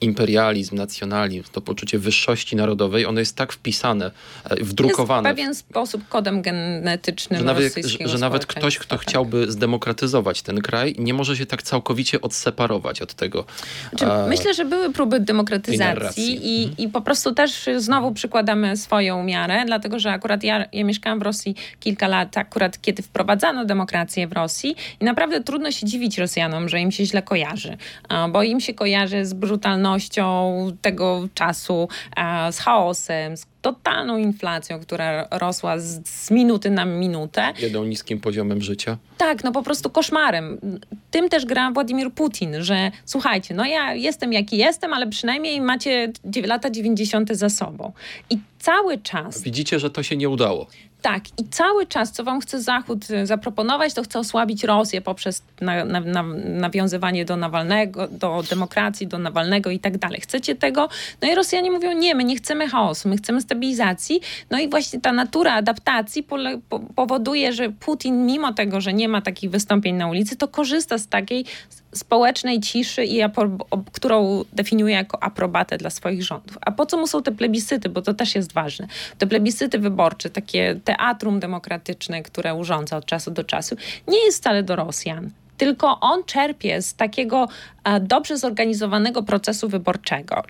imperializm, 0.02 0.76
nacjonalizm, 0.76 1.44
to 1.52 1.60
poczucie 1.60 1.98
wyższości 1.98 2.56
narodowej, 2.56 3.06
ono 3.06 3.20
jest 3.20 3.36
tak 3.36 3.52
wpisane, 3.52 4.10
e, 4.44 4.64
wdrukowane. 4.64 5.28
Jest 5.28 5.34
w 5.34 5.36
pewien 5.36 5.54
sposób 5.54 6.08
kodem 6.08 6.42
genetycznym 6.42 7.40
że 7.40 7.46
nawet, 7.46 7.74
że, 7.86 8.08
że 8.08 8.18
nawet 8.18 8.46
ktoś, 8.46 8.78
kto 8.78 8.96
tak. 8.96 9.06
chciałby 9.06 9.52
zdemokratyzować 9.52 10.42
ten 10.42 10.60
kraj, 10.60 10.94
nie 10.98 11.14
może 11.14 11.36
się 11.36 11.46
tak 11.46 11.62
całkowicie 11.62 12.20
odseparować 12.20 13.02
od 13.02 13.14
tego. 13.14 13.44
Znaczy, 13.88 14.06
a, 14.06 14.26
myślę, 14.26 14.54
że 14.54 14.64
były 14.64 14.92
próby 14.92 15.20
demokratyzacji 15.20 16.58
i, 16.58 16.64
mhm. 16.64 16.76
i 16.78 16.88
po 16.88 17.00
prostu 17.00 17.34
też 17.34 17.68
znowu 17.76 18.12
przykładamy 18.12 18.76
swoją 18.76 19.24
miarę, 19.24 19.62
dlatego 19.66 19.98
że 19.98 20.12
akurat 20.12 20.44
ja, 20.44 20.64
ja 20.72 20.84
mieszkałam 20.84 21.18
w 21.18 21.22
Rosji 21.22 21.54
kilka 21.80 22.08
lat, 22.08 22.36
akurat 22.36 22.80
kiedy 22.80 23.02
wprowadzano 23.02 23.64
demokrację 23.64 24.28
w 24.28 24.32
Rosji 24.32 24.76
i 25.00 25.04
naprawdę 25.04 25.40
trudno 25.40 25.70
się 25.70 25.86
dziwić 25.86 26.18
Rosjanom, 26.18 26.68
że 26.68 26.80
im 26.80 26.90
się 26.90 27.06
źle 27.06 27.22
kojarzy, 27.22 27.76
bo 28.32 28.42
im 28.42 28.60
się 28.60 28.74
kojarzy 28.74 29.26
z 29.26 29.32
brutalnością 29.32 29.91
tego 30.82 31.28
czasu, 31.34 31.88
z 32.52 32.58
chaosem, 32.58 33.36
z 33.36 33.46
totalną 33.62 34.16
inflacją, 34.16 34.80
która 34.80 35.28
rosła 35.30 35.78
z, 35.78 36.08
z 36.08 36.30
minuty 36.30 36.70
na 36.70 36.84
minutę. 36.84 37.52
Jedą 37.58 37.84
niskim 37.84 38.20
poziomem 38.20 38.62
życia. 38.62 38.96
Tak, 39.18 39.44
no 39.44 39.52
po 39.52 39.62
prostu 39.62 39.90
koszmarem. 39.90 40.58
Tym 41.10 41.28
też 41.28 41.46
gra 41.46 41.70
Władimir 41.70 42.12
Putin, 42.12 42.54
że 42.62 42.90
słuchajcie, 43.04 43.54
no 43.54 43.64
ja 43.64 43.94
jestem 43.94 44.32
jaki 44.32 44.56
jestem, 44.56 44.92
ale 44.92 45.06
przynajmniej 45.06 45.60
macie 45.60 46.12
lata 46.46 46.70
90. 46.70 47.28
za 47.32 47.48
sobą. 47.48 47.92
I 48.30 48.38
cały 48.58 48.98
czas. 48.98 49.42
Widzicie, 49.42 49.78
że 49.78 49.90
to 49.90 50.02
się 50.02 50.16
nie 50.16 50.28
udało. 50.28 50.66
Tak, 51.02 51.24
i 51.38 51.48
cały 51.50 51.86
czas, 51.86 52.12
co 52.12 52.24
wam 52.24 52.40
chce 52.40 52.62
Zachód 52.62 53.10
y, 53.10 53.26
zaproponować, 53.26 53.94
to 53.94 54.02
chce 54.02 54.18
osłabić 54.18 54.64
Rosję 54.64 55.00
poprzez 55.00 55.42
na, 55.60 55.84
na, 55.84 56.00
na, 56.00 56.22
nawiązywanie 56.44 57.24
do 57.24 57.36
Nawalnego, 57.36 58.08
do 58.08 58.42
demokracji, 58.50 59.06
do 59.06 59.18
Nawalnego 59.18 59.70
i 59.70 59.78
tak 59.78 59.98
dalej. 59.98 60.20
Chcecie 60.20 60.54
tego? 60.54 60.88
No 61.22 61.32
i 61.32 61.34
Rosjanie 61.34 61.70
mówią, 61.70 61.92
nie, 61.92 62.14
my 62.14 62.24
nie 62.24 62.36
chcemy 62.36 62.68
chaosu, 62.68 63.08
my 63.08 63.16
chcemy 63.16 63.40
stabilizacji. 63.52 64.20
No 64.50 64.58
i 64.58 64.68
właśnie 64.68 65.00
ta 65.00 65.12
natura 65.12 65.52
adaptacji 65.52 66.22
po, 66.22 66.36
powoduje, 66.94 67.52
że 67.52 67.70
Putin, 67.70 68.26
mimo 68.26 68.52
tego, 68.52 68.80
że 68.80 68.92
nie 68.92 69.08
ma 69.08 69.22
takich 69.22 69.50
wystąpień 69.50 69.96
na 69.96 70.08
ulicy, 70.08 70.36
to 70.36 70.48
korzysta 70.48 70.98
z 70.98 71.08
takiej 71.08 71.44
społecznej 71.94 72.60
ciszy, 72.60 73.04
i 73.04 73.20
którą 73.92 74.44
definiuje 74.52 74.94
jako 74.94 75.22
aprobatę 75.22 75.78
dla 75.78 75.90
swoich 75.90 76.22
rządów. 76.22 76.58
A 76.60 76.70
po 76.70 76.86
co 76.86 76.96
mu 76.96 77.06
są 77.06 77.22
te 77.22 77.32
plebiscyty? 77.32 77.88
Bo 77.88 78.02
to 78.02 78.14
też 78.14 78.34
jest 78.34 78.52
ważne. 78.52 78.86
Te 79.18 79.26
plebiscyty 79.26 79.78
wyborcze, 79.78 80.30
takie 80.30 80.80
teatrum 80.84 81.40
demokratyczne, 81.40 82.22
które 82.22 82.54
urządza 82.54 82.96
od 82.96 83.06
czasu 83.06 83.30
do 83.30 83.44
czasu, 83.44 83.76
nie 84.08 84.24
jest 84.24 84.38
wcale 84.38 84.62
do 84.62 84.76
Rosjan 84.76 85.30
tylko 85.56 86.00
on 86.00 86.24
czerpie 86.24 86.82
z 86.82 86.94
takiego 86.94 87.48
dobrze 88.00 88.38
zorganizowanego 88.38 89.22
procesu 89.22 89.68
wyborczego 89.68 90.42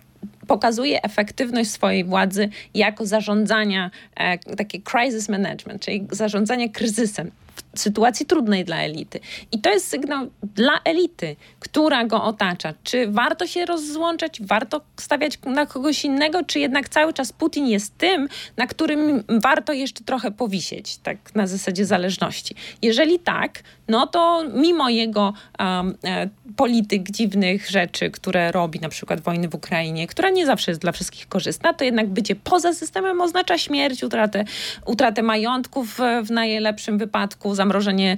pokazuje 0.47 1.03
efektywność 1.03 1.71
swojej 1.71 2.03
władzy 2.03 2.49
jako 2.73 3.05
zarządzania, 3.05 3.91
e, 4.15 4.55
takie 4.55 4.81
crisis 4.81 5.29
management, 5.29 5.81
czyli 5.81 6.07
zarządzanie 6.11 6.69
kryzysem 6.69 7.31
sytuacji 7.75 8.25
trudnej 8.25 8.65
dla 8.65 8.77
elity. 8.77 9.19
I 9.51 9.61
to 9.61 9.69
jest 9.69 9.87
sygnał 9.87 10.27
dla 10.43 10.79
elity, 10.85 11.35
która 11.59 12.05
go 12.05 12.23
otacza. 12.23 12.73
Czy 12.83 13.07
warto 13.07 13.47
się 13.47 13.65
rozłączać, 13.65 14.41
warto 14.41 14.81
stawiać 14.97 15.39
na 15.45 15.65
kogoś 15.65 16.05
innego, 16.05 16.43
czy 16.43 16.59
jednak 16.59 16.89
cały 16.89 17.13
czas 17.13 17.33
Putin 17.33 17.67
jest 17.67 17.97
tym, 17.97 18.27
na 18.57 18.67
którym 18.67 19.23
warto 19.29 19.73
jeszcze 19.73 20.03
trochę 20.03 20.31
powisieć, 20.31 20.97
tak 20.97 21.35
na 21.35 21.47
zasadzie 21.47 21.85
zależności. 21.85 22.55
Jeżeli 22.81 23.19
tak, 23.19 23.63
no 23.87 24.07
to 24.07 24.43
mimo 24.53 24.89
jego 24.89 25.33
um, 25.59 25.97
e, 26.03 26.29
polityk 26.55 27.11
dziwnych 27.11 27.69
rzeczy, 27.69 28.11
które 28.11 28.51
robi, 28.51 28.79
na 28.79 28.89
przykład 28.89 29.21
wojny 29.21 29.49
w 29.49 29.55
Ukrainie, 29.55 30.07
która 30.07 30.29
nie 30.29 30.45
zawsze 30.45 30.71
jest 30.71 30.81
dla 30.81 30.91
wszystkich 30.91 31.27
korzystna, 31.27 31.73
to 31.73 31.85
jednak 31.85 32.09
bycie 32.09 32.35
poza 32.35 32.73
systemem 32.73 33.21
oznacza 33.21 33.57
śmierć, 33.57 34.03
utratę, 34.03 34.45
utratę 34.85 35.23
majątków 35.23 35.99
w 36.23 36.31
najlepszym 36.31 36.97
wypadku, 36.97 37.55
zamrożenie 37.63 38.17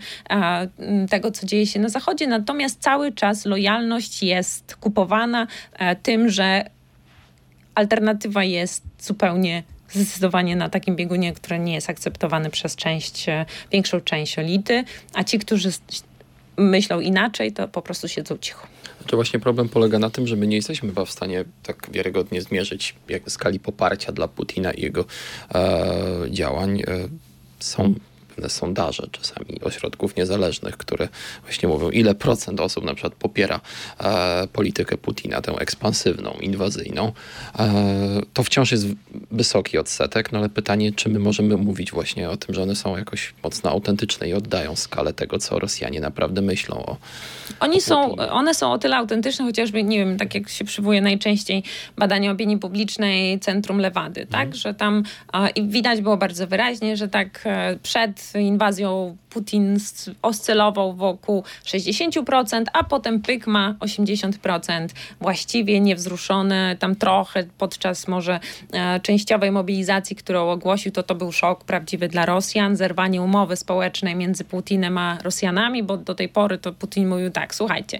tego, 1.09 1.31
co 1.31 1.45
dzieje 1.45 1.67
się 1.67 1.79
na 1.79 1.89
Zachodzie. 1.89 2.27
Natomiast 2.27 2.81
cały 2.81 3.11
czas 3.11 3.45
lojalność 3.45 4.23
jest 4.23 4.75
kupowana 4.75 5.47
e, 5.73 5.95
tym, 5.95 6.29
że 6.29 6.65
alternatywa 7.75 8.43
jest 8.43 8.83
zupełnie 8.99 9.63
zdecydowanie 9.89 10.55
na 10.55 10.69
takim 10.69 10.95
biegunie, 10.95 11.33
które 11.33 11.59
nie 11.59 11.73
jest 11.73 11.89
akceptowane 11.89 12.49
przez 12.49 12.75
część, 12.75 13.29
e, 13.29 13.45
większą 13.71 14.01
część 14.01 14.39
elity, 14.39 14.83
a 15.13 15.23
ci, 15.23 15.39
którzy 15.39 15.69
myślą 16.57 16.99
inaczej, 16.99 17.51
to 17.51 17.67
po 17.67 17.81
prostu 17.81 18.07
siedzą 18.07 18.37
cicho. 18.37 18.67
To 19.07 19.17
właśnie 19.17 19.39
problem 19.39 19.69
polega 19.69 19.99
na 19.99 20.09
tym, 20.09 20.27
że 20.27 20.35
my 20.35 20.47
nie 20.47 20.55
jesteśmy 20.55 20.91
w 21.05 21.11
stanie 21.11 21.45
tak 21.63 21.89
wiarygodnie 21.91 22.41
zmierzyć 22.41 22.95
jak 23.09 23.31
skali 23.31 23.59
poparcia 23.59 24.11
dla 24.11 24.27
Putina 24.27 24.71
i 24.71 24.81
jego 24.81 25.05
e, 25.55 26.25
działań. 26.29 26.81
E, 26.81 26.83
są 27.59 27.93
sondaże 28.47 29.07
czasami 29.11 29.61
ośrodków 29.61 30.15
niezależnych, 30.15 30.77
które 30.77 31.07
właśnie 31.43 31.69
mówią, 31.69 31.89
ile 31.89 32.15
procent 32.15 32.59
osób 32.59 32.85
na 32.85 32.93
przykład 32.93 33.13
popiera 33.13 33.61
e, 33.99 34.47
politykę 34.53 34.97
Putina, 34.97 35.41
tę 35.41 35.51
ekspansywną, 35.51 36.31
inwazyjną. 36.41 37.11
E, 37.59 38.21
to 38.33 38.43
wciąż 38.43 38.71
jest 38.71 38.85
wysoki 39.31 39.77
odsetek, 39.77 40.31
no 40.31 40.39
ale 40.39 40.49
pytanie, 40.49 40.91
czy 40.91 41.09
my 41.09 41.19
możemy 41.19 41.57
mówić 41.57 41.91
właśnie 41.91 42.29
o 42.29 42.37
tym, 42.37 42.55
że 42.55 42.61
one 42.63 42.75
są 42.75 42.97
jakoś 42.97 43.33
mocno 43.43 43.69
autentyczne 43.69 44.29
i 44.29 44.33
oddają 44.33 44.75
skalę 44.75 45.13
tego, 45.13 45.37
co 45.37 45.59
Rosjanie 45.59 45.99
naprawdę 45.99 46.41
myślą 46.41 46.85
o 46.85 46.97
Oni 47.59 47.77
o 47.77 47.81
są, 47.81 48.15
one 48.15 48.53
są 48.53 48.71
o 48.71 48.77
tyle 48.77 48.97
autentyczne, 48.97 49.45
chociażby, 49.45 49.83
nie 49.83 49.97
wiem, 49.97 50.17
tak 50.17 50.35
jak 50.35 50.49
się 50.49 50.65
przywołuje 50.65 51.01
najczęściej 51.01 51.63
badania 51.97 52.31
opinii 52.31 52.57
publicznej 52.57 53.39
Centrum 53.39 53.79
Lewady, 53.79 54.25
tak, 54.25 54.45
mhm. 54.45 54.53
że 54.53 54.73
tam 54.73 55.03
i 55.55 55.67
widać 55.67 56.01
było 56.01 56.17
bardzo 56.17 56.47
wyraźnie, 56.47 56.97
że 56.97 57.07
tak 57.07 57.41
e, 57.45 57.79
inwazją 58.33 59.17
Putin 59.29 59.77
oscylował 60.21 60.93
wokół 60.93 61.43
60%, 61.65 62.63
a 62.73 62.83
potem 62.83 63.21
pyk 63.21 63.47
ma 63.47 63.75
80%, 63.79 64.87
właściwie 65.21 65.79
niewzruszony, 65.79 66.77
tam 66.79 66.95
trochę 66.95 67.43
podczas 67.57 68.07
może 68.07 68.39
e, 68.73 68.99
częściowej 68.99 69.51
mobilizacji, 69.51 70.15
którą 70.15 70.49
ogłosił, 70.49 70.91
to 70.91 71.03
to 71.03 71.15
był 71.15 71.31
szok 71.31 71.63
prawdziwy 71.63 72.07
dla 72.07 72.25
Rosjan, 72.25 72.75
zerwanie 72.75 73.21
umowy 73.21 73.55
społecznej 73.55 74.15
między 74.15 74.43
Putinem 74.43 74.97
a 74.97 75.17
Rosjanami, 75.23 75.83
bo 75.83 75.97
do 75.97 76.15
tej 76.15 76.29
pory 76.29 76.57
to 76.57 76.73
Putin 76.73 77.07
mówił 77.07 77.31
tak, 77.31 77.55
słuchajcie, 77.55 77.99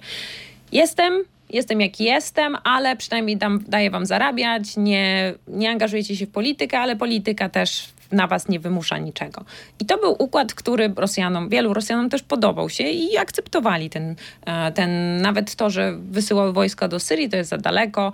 jestem 0.71 1.23
jestem 1.49 1.81
jaki 1.81 2.03
jestem, 2.03 2.57
ale 2.63 2.95
przynajmniej 2.95 3.37
dam, 3.37 3.63
daję 3.67 3.91
wam 3.91 4.05
zarabiać, 4.05 4.77
nie, 4.77 5.33
nie 5.47 5.69
angażujecie 5.69 6.15
się 6.15 6.25
w 6.25 6.31
politykę, 6.31 6.79
ale 6.79 6.95
polityka 6.95 7.49
też 7.49 7.87
na 8.11 8.27
was 8.27 8.49
nie 8.49 8.59
wymusza 8.59 8.97
niczego. 8.97 9.45
I 9.79 9.85
to 9.85 9.97
był 9.97 10.15
układ, 10.19 10.53
który 10.53 10.93
Rosjanom, 10.95 11.49
wielu 11.49 11.73
Rosjanom 11.73 12.09
też 12.09 12.23
podobał 12.23 12.69
się 12.69 12.83
i 12.83 13.17
akceptowali 13.17 13.89
ten, 13.89 14.15
e, 14.45 14.71
ten 14.71 15.21
nawet 15.21 15.55
to, 15.55 15.69
że 15.69 15.93
wysyłały 15.97 16.53
wojska 16.53 16.87
do 16.87 16.99
Syrii, 16.99 17.29
to 17.29 17.37
jest 17.37 17.49
za 17.49 17.57
daleko, 17.57 18.11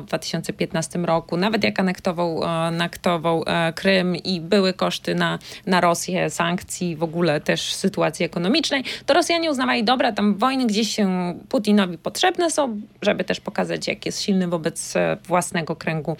w 0.00 0.04
2015 0.04 0.98
roku, 0.98 1.36
nawet 1.36 1.64
jak 1.64 1.80
anektował, 1.80 2.42
e, 2.42 2.46
anektował 2.46 3.44
e, 3.46 3.72
Krym 3.72 4.16
i 4.16 4.40
były 4.40 4.72
koszty 4.72 5.14
na, 5.14 5.38
na 5.66 5.80
Rosję, 5.80 6.30
sankcji, 6.30 6.96
w 6.96 7.02
ogóle 7.02 7.40
też 7.40 7.74
sytuacji 7.74 8.24
ekonomicznej, 8.24 8.84
to 9.06 9.14
Rosjanie 9.14 9.50
uznawali, 9.50 9.84
dobra, 9.84 10.12
tam 10.12 10.34
wojny 10.34 10.66
gdzieś 10.66 10.96
się 10.96 11.34
Putinowi 11.48 11.98
potrzebne 11.98 12.50
są, 12.50 12.80
żeby 13.02 13.24
też 13.24 13.40
pokazać, 13.40 13.88
jak 13.88 14.06
jest 14.06 14.22
silny 14.22 14.48
wobec 14.48 14.94
własnego 15.24 15.76
kręgu 15.76 16.16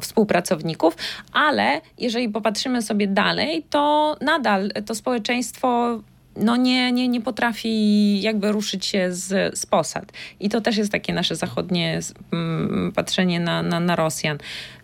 współpracowników, 0.00 0.96
ale 1.32 1.80
jeżeli 1.98 2.27
popatrzymy 2.28 2.82
sobie 2.82 3.06
dalej, 3.06 3.64
to 3.70 4.16
nadal 4.20 4.70
to 4.86 4.94
społeczeństwo 4.94 5.98
no 6.38 6.56
nie, 6.56 6.92
nie, 6.92 7.08
nie 7.08 7.20
potrafi 7.20 8.20
jakby 8.20 8.52
ruszyć 8.52 8.86
się 8.86 9.08
z, 9.12 9.58
z 9.58 9.66
posad. 9.66 10.12
I 10.40 10.48
to 10.48 10.60
też 10.60 10.76
jest 10.76 10.92
takie 10.92 11.12
nasze 11.12 11.36
zachodnie 11.36 12.00
mm, 12.32 12.92
patrzenie 12.94 13.40
na, 13.40 13.62
na, 13.62 13.80
na 13.80 13.96
Rosjan. 13.96 14.38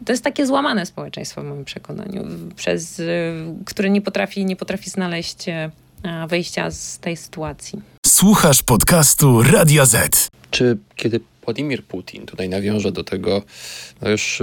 To 0.04 0.12
jest 0.12 0.24
takie 0.24 0.46
złamane 0.46 0.86
społeczeństwo 0.86 1.42
w 1.42 1.44
moim 1.44 1.64
przekonaniu, 1.64 2.24
przez, 2.56 3.02
które 3.64 3.90
nie 3.90 4.00
potrafi, 4.00 4.44
nie 4.44 4.56
potrafi 4.56 4.90
znaleźć 4.90 5.48
e, 5.48 5.70
wyjścia 6.28 6.70
z 6.70 6.98
tej 6.98 7.16
sytuacji. 7.16 7.82
Słuchasz 8.06 8.62
podcastu 8.62 9.42
Radia 9.42 9.86
Z. 9.86 10.28
Czy 10.50 10.78
kiedy 10.96 11.20
Władimir 11.44 11.84
Putin, 11.84 12.26
tutaj 12.26 12.48
nawiążę 12.48 12.92
do 12.92 13.04
tego 13.04 13.42
no 14.02 14.10
już 14.10 14.42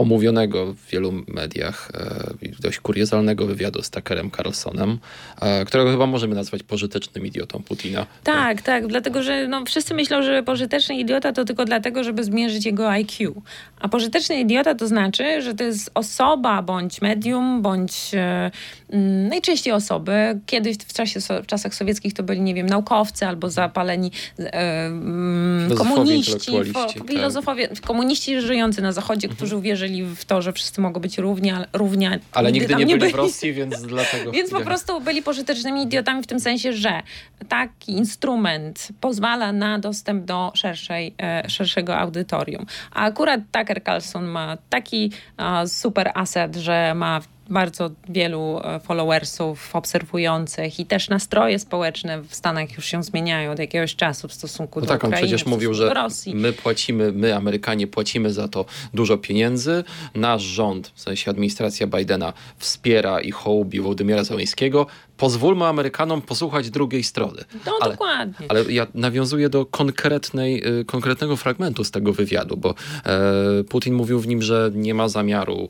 omówionego 0.00 0.74
w 0.74 0.90
wielu 0.90 1.12
mediach, 1.28 1.90
e, 1.94 2.60
dość 2.60 2.80
kuriozalnego 2.80 3.46
wywiadu 3.46 3.82
z 3.82 3.90
Tuckerem 3.90 4.30
Carlsonem, 4.30 4.98
e, 5.40 5.64
którego 5.64 5.90
chyba 5.90 6.06
możemy 6.06 6.34
nazwać 6.34 6.62
pożytecznym 6.62 7.26
idiotą 7.26 7.62
Putina. 7.62 8.06
Tak, 8.24 8.62
tak, 8.62 8.86
dlatego 8.86 9.22
że 9.22 9.48
no, 9.48 9.64
wszyscy 9.64 9.94
myślą, 9.94 10.22
że 10.22 10.42
pożyteczny 10.42 10.98
idiota 10.98 11.32
to 11.32 11.44
tylko 11.44 11.64
dlatego, 11.64 12.04
żeby 12.04 12.24
zmierzyć 12.24 12.66
jego 12.66 12.90
IQ. 12.90 13.42
A 13.80 13.88
pożyteczny 13.88 14.40
idiota 14.40 14.74
to 14.74 14.86
znaczy, 14.86 15.42
że 15.42 15.54
to 15.54 15.64
jest 15.64 15.90
osoba 15.94 16.62
bądź 16.62 17.02
medium, 17.02 17.62
bądź 17.62 18.10
e, 18.14 18.50
najczęściej 19.28 19.72
osoby. 19.72 20.40
Kiedyś 20.46 20.76
w, 20.76 20.92
czasie, 20.92 21.20
w 21.42 21.46
czasach 21.46 21.74
sowieckich 21.74 22.14
to 22.14 22.22
byli, 22.22 22.40
nie 22.40 22.54
wiem, 22.54 22.66
naukowcy 22.66 23.26
albo 23.26 23.50
zapaleni 23.50 24.10
e, 24.38 24.90
komuniści, 25.76 26.52
filozofowie, 27.08 27.68
tak. 27.68 27.80
komuniści 27.80 28.40
żyjący 28.40 28.82
na 28.82 28.92
Zachodzie, 28.92 29.26
mhm. 29.26 29.36
którzy 29.36 29.56
uwierzyli 29.56 29.80
wierzyli 29.80 30.04
w 30.16 30.24
to, 30.24 30.42
że 30.42 30.52
wszyscy 30.52 30.80
mogą 30.80 31.00
być 31.00 31.18
równi, 31.18 31.50
ale, 31.50 31.66
równi, 31.72 32.06
ale 32.32 32.52
nigdy, 32.52 32.74
nie, 32.74 32.84
nie 32.84 32.96
byli 32.96 33.12
w 33.12 33.14
Rosji, 33.14 33.52
więc 33.52 33.82
dlatego... 33.86 34.32
więc 34.32 34.50
po 34.50 34.60
prostu 34.60 35.00
byli 35.00 35.22
pożytecznymi 35.22 35.82
idiotami 35.82 36.22
w 36.22 36.26
tym 36.26 36.40
sensie, 36.40 36.72
że 36.72 37.02
taki 37.48 37.92
instrument 37.92 38.88
pozwala 39.00 39.52
na 39.52 39.78
dostęp 39.78 40.24
do 40.24 40.52
szerszej, 40.54 41.14
e, 41.22 41.50
szerszego 41.50 41.98
audytorium. 41.98 42.66
A 42.92 43.04
akurat 43.04 43.40
Tucker 43.52 43.82
Carlson 43.84 44.24
ma 44.24 44.58
taki 44.70 45.12
super 45.66 46.10
asset, 46.14 46.56
że 46.56 46.94
ma 46.94 47.20
bardzo 47.50 47.90
wielu 48.08 48.60
e, 48.64 48.80
followersów, 48.80 49.76
obserwujących 49.76 50.80
i 50.80 50.86
też 50.86 51.08
nastroje 51.08 51.58
społeczne 51.58 52.22
w 52.22 52.34
Stanach 52.34 52.76
już 52.76 52.84
się 52.84 53.02
zmieniają 53.02 53.52
od 53.52 53.58
jakiegoś 53.58 53.96
czasu 53.96 54.28
w 54.28 54.32
stosunku 54.32 54.80
no 54.80 54.86
do 54.86 54.92
tak, 54.92 54.98
Ukrainy. 54.98 55.16
on 55.16 55.22
przecież 55.22 55.46
mówił, 55.46 55.74
że 55.74 55.94
my 56.34 56.52
płacimy, 56.52 57.12
my 57.12 57.36
Amerykanie 57.36 57.86
płacimy 57.86 58.32
za 58.32 58.48
to 58.48 58.64
dużo 58.94 59.18
pieniędzy. 59.18 59.84
Nasz 60.14 60.42
rząd, 60.42 60.92
w 60.94 61.00
sensie 61.00 61.30
administracja 61.30 61.86
Bidena 61.86 62.32
wspiera 62.58 63.20
i 63.20 63.30
hołubi 63.30 63.80
Wołodymyra 63.80 64.24
Załęskiego. 64.24 64.86
Pozwólmy 65.16 65.66
Amerykanom 65.66 66.22
posłuchać 66.22 66.70
drugiej 66.70 67.04
strony. 67.04 67.44
No 67.66 67.72
ale, 67.80 67.90
dokładnie. 67.90 68.46
ale 68.48 68.72
ja 68.72 68.86
nawiązuję 68.94 69.48
do 69.48 69.66
konkretnej, 69.66 70.80
y, 70.80 70.84
konkretnego 70.84 71.36
fragmentu 71.36 71.84
z 71.84 71.90
tego 71.90 72.12
wywiadu, 72.12 72.56
bo 72.56 72.74
e, 73.04 73.64
Putin 73.64 73.94
mówił 73.94 74.20
w 74.20 74.26
nim, 74.26 74.42
że 74.42 74.70
nie 74.74 74.94
ma 74.94 75.08
zamiaru 75.08 75.68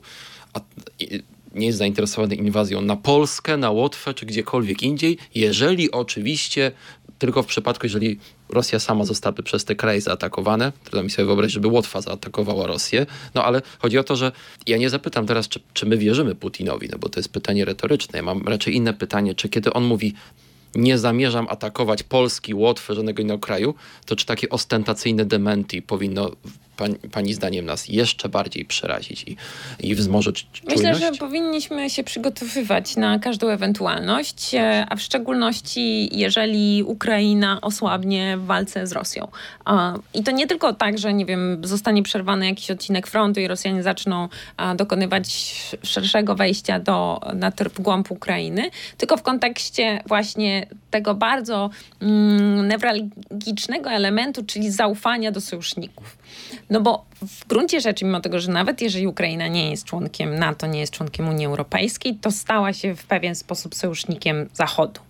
a, 0.53 0.59
i, 0.99 1.23
nie 1.55 1.67
jest 1.67 1.77
zainteresowany 1.77 2.35
inwazją 2.35 2.81
na 2.81 2.95
Polskę, 2.95 3.57
na 3.57 3.71
Łotwę 3.71 4.13
czy 4.13 4.25
gdziekolwiek 4.25 4.83
indziej, 4.83 5.17
jeżeli 5.35 5.91
oczywiście 5.91 6.71
tylko 7.19 7.43
w 7.43 7.45
przypadku, 7.45 7.85
jeżeli 7.85 8.19
Rosja 8.49 8.79
sama 8.79 9.05
zostałaby 9.05 9.43
przez 9.43 9.65
te 9.65 9.75
kraje 9.75 10.01
zaatakowane. 10.01 10.71
Trudno 10.83 11.03
mi 11.03 11.09
sobie 11.09 11.25
wyobrazić, 11.25 11.53
żeby 11.53 11.67
Łotwa 11.67 12.01
zaatakowała 12.01 12.67
Rosję. 12.67 13.05
No 13.35 13.43
ale 13.43 13.61
chodzi 13.79 13.97
o 13.97 14.03
to, 14.03 14.15
że 14.15 14.31
ja 14.67 14.77
nie 14.77 14.89
zapytam 14.89 15.27
teraz, 15.27 15.47
czy, 15.47 15.59
czy 15.73 15.85
my 15.85 15.97
wierzymy 15.97 16.35
Putinowi, 16.35 16.89
no 16.91 16.97
bo 16.97 17.09
to 17.09 17.19
jest 17.19 17.29
pytanie 17.29 17.65
retoryczne. 17.65 18.17
Ja 18.17 18.23
mam 18.23 18.47
raczej 18.47 18.75
inne 18.75 18.93
pytanie, 18.93 19.35
czy 19.35 19.49
kiedy 19.49 19.73
on 19.73 19.83
mówi 19.83 20.13
nie 20.75 20.97
zamierzam 20.97 21.47
atakować 21.49 22.03
Polski, 22.03 22.53
Łotwy, 22.53 22.95
żadnego 22.95 23.21
innego 23.21 23.39
kraju, 23.39 23.75
to 24.05 24.15
czy 24.15 24.25
takie 24.25 24.49
ostentacyjne 24.49 25.25
dementi 25.25 25.81
powinno 25.81 26.31
pani, 26.81 26.95
pani 26.95 27.33
zdaniem 27.33 27.65
nas 27.65 27.87
jeszcze 27.87 28.29
bardziej 28.29 28.65
przerazić 28.65 29.23
i, 29.23 29.37
i 29.79 29.95
wzmożyć 29.95 30.47
czujność? 30.53 30.83
Myślę, 30.83 30.95
że 30.95 31.19
powinniśmy 31.19 31.89
się 31.89 32.03
przygotowywać 32.03 32.95
na 32.95 33.19
każdą 33.19 33.47
ewentualność, 33.47 34.55
e, 34.55 34.85
a 34.89 34.95
w 34.95 35.01
szczególności 35.01 36.17
jeżeli 36.17 36.83
Ukraina 36.83 37.61
osłabnie 37.61 38.37
w 38.37 38.45
walce 38.45 38.87
z 38.87 38.91
Rosją. 38.91 39.27
I 40.13 40.23
to 40.23 40.31
nie 40.31 40.47
tylko 40.47 40.73
tak, 40.73 40.97
że 40.97 41.13
nie 41.13 41.25
wiem, 41.25 41.61
zostanie 41.63 42.03
przerwany 42.03 42.45
jakiś 42.45 42.71
odcinek 42.71 43.07
frontu 43.07 43.39
i 43.39 43.47
Rosjanie 43.47 43.83
zaczną 43.83 44.29
dokonywać 44.75 45.55
szerszego 45.83 46.35
wejścia 46.35 46.79
do, 46.79 47.21
na 47.33 47.51
w 47.51 47.81
głąb 47.81 48.11
Ukrainy, 48.11 48.69
tylko 48.97 49.17
w 49.17 49.21
kontekście 49.21 50.03
właśnie 50.05 50.67
tego 50.91 51.15
bardzo 51.15 51.69
mm, 52.01 52.67
newralgicznego 52.67 53.89
elementu, 53.89 54.43
czyli 54.43 54.71
zaufania 54.71 55.31
do 55.31 55.41
sojuszników. 55.41 56.20
No 56.69 56.81
bo 56.81 57.05
w 57.21 57.47
gruncie 57.47 57.81
rzeczy, 57.81 58.05
mimo 58.05 58.19
tego, 58.19 58.39
że 58.39 58.51
nawet 58.51 58.81
jeżeli 58.81 59.07
Ukraina 59.07 59.47
nie 59.47 59.69
jest 59.69 59.85
członkiem 59.85 60.35
NATO, 60.35 60.67
nie 60.67 60.79
jest 60.79 60.93
członkiem 60.93 61.29
Unii 61.29 61.45
Europejskiej, 61.45 62.15
to 62.15 62.31
stała 62.31 62.73
się 62.73 62.95
w 62.95 63.05
pewien 63.05 63.35
sposób 63.35 63.75
sojusznikiem 63.75 64.49
Zachodu. 64.53 65.01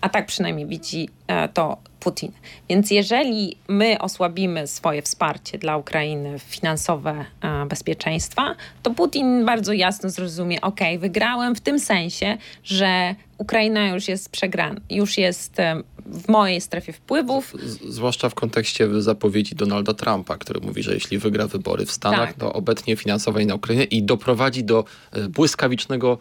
A 0.00 0.08
tak 0.08 0.26
przynajmniej 0.26 0.66
widzi 0.66 1.08
e, 1.26 1.48
to 1.48 1.76
Putin. 2.00 2.32
Więc 2.68 2.90
jeżeli 2.90 3.56
my 3.68 3.98
osłabimy 3.98 4.66
swoje 4.66 5.02
wsparcie 5.02 5.58
dla 5.58 5.76
Ukrainy 5.76 6.38
finansowe 6.38 7.24
e, 7.42 7.66
bezpieczeństwa, 7.66 8.54
to 8.82 8.90
Putin 8.90 9.44
bardzo 9.44 9.72
jasno 9.72 10.10
zrozumie, 10.10 10.60
ok, 10.60 10.80
wygrałem 10.98 11.54
w 11.54 11.60
tym 11.60 11.80
sensie, 11.80 12.38
że 12.64 13.14
Ukraina 13.38 13.88
już 13.88 14.08
jest 14.08 14.30
przegrana, 14.30 14.80
już 14.90 15.18
jest 15.18 15.60
e, 15.60 15.82
w 16.06 16.28
mojej 16.28 16.60
strefie 16.60 16.92
wpływów. 16.92 17.54
Z, 17.62 17.94
zwłaszcza 17.94 18.28
w 18.28 18.34
kontekście 18.34 19.02
zapowiedzi 19.02 19.54
Donalda 19.54 19.94
Trumpa, 19.94 20.38
który 20.38 20.60
mówi, 20.60 20.82
że 20.82 20.94
jeśli 20.94 21.18
wygra 21.18 21.46
wybory 21.46 21.86
w 21.86 21.92
Stanach, 21.92 22.28
tak. 22.28 22.38
to 22.38 22.52
obetnie 22.52 22.96
finansowanie 22.96 23.46
na 23.46 23.54
Ukrainę 23.54 23.84
i 23.84 24.02
doprowadzi 24.02 24.64
do 24.64 24.84
e, 25.12 25.28
błyskawicznego 25.28 26.18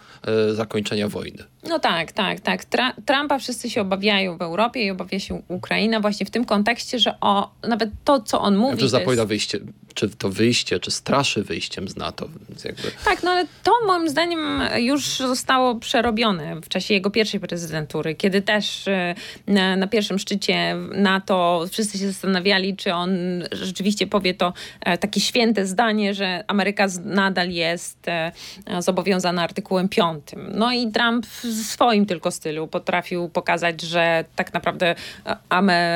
zakończenia 0.54 1.10
wojny. 1.10 1.44
No 1.70 1.80
tak, 1.80 2.12
tak, 2.12 2.40
tak. 2.40 2.66
Tra 2.66 2.94
Trumpa 3.06 3.40
wszyscy 3.40 3.70
się 3.70 3.82
obawiają 3.82 4.38
w 4.38 4.42
Europie 4.42 4.84
i 4.84 4.92
obawia 4.92 5.20
się 5.20 5.42
Ukraina 5.48 6.00
właśnie 6.00 6.26
w 6.26 6.30
tym 6.30 6.46
kontekście, 6.46 7.00
że 7.00 7.16
o, 7.22 7.52
nawet 7.68 7.90
to, 8.04 8.20
co 8.20 8.42
on 8.42 8.56
mówi... 8.56 8.78
Czy 8.78 8.90
zapowiada 8.90 9.22
jest... 9.22 9.30
wyjście, 9.30 9.60
czy 9.96 10.10
to 10.10 10.30
wyjście, 10.30 10.80
czy 10.80 10.92
straszy 10.92 11.44
wyjściem 11.44 11.88
z 11.88 11.96
NATO. 11.96 12.28
Jakby... 12.66 12.92
Tak, 13.06 13.24
no 13.24 13.32
ale 13.32 13.46
to 13.64 13.72
moim 13.88 14.10
zdaniem 14.10 14.62
już 14.76 15.18
zostało 15.18 15.76
przerobione 15.76 16.62
w 16.62 16.70
czasie 16.70 16.94
jego 16.94 17.10
pierwszej 17.10 17.40
prezydentury, 17.40 18.16
kiedy 18.16 18.42
też 18.42 18.88
e, 18.88 19.16
na, 19.48 19.76
na 19.76 19.88
pierwszym 19.88 20.20
szczycie 20.20 20.76
NATO 20.96 21.66
wszyscy 21.72 21.98
się 21.98 22.08
zastanawiali, 22.08 22.76
czy 22.76 22.94
on 22.94 23.12
rzeczywiście 23.52 24.08
powie 24.08 24.34
to 24.34 24.54
e, 24.82 24.98
takie 24.98 25.22
święte 25.22 25.66
zdanie, 25.66 26.14
że 26.14 26.44
Ameryka 26.48 26.88
nadal 27.06 27.50
jest 27.50 28.08
e, 28.08 28.32
zobowiązana 28.80 29.44
artykułem 29.44 29.90
piątym. 29.90 30.52
No 30.56 30.72
i 30.72 30.92
Trump 30.92 31.26
w 31.26 31.46
swoim 31.64 32.06
tylko 32.06 32.32
stylu 32.32 32.68
potrafił 32.68 33.30
pokazać, 33.30 33.82
że 33.82 34.26
tak 34.36 34.54
naprawdę 34.54 34.96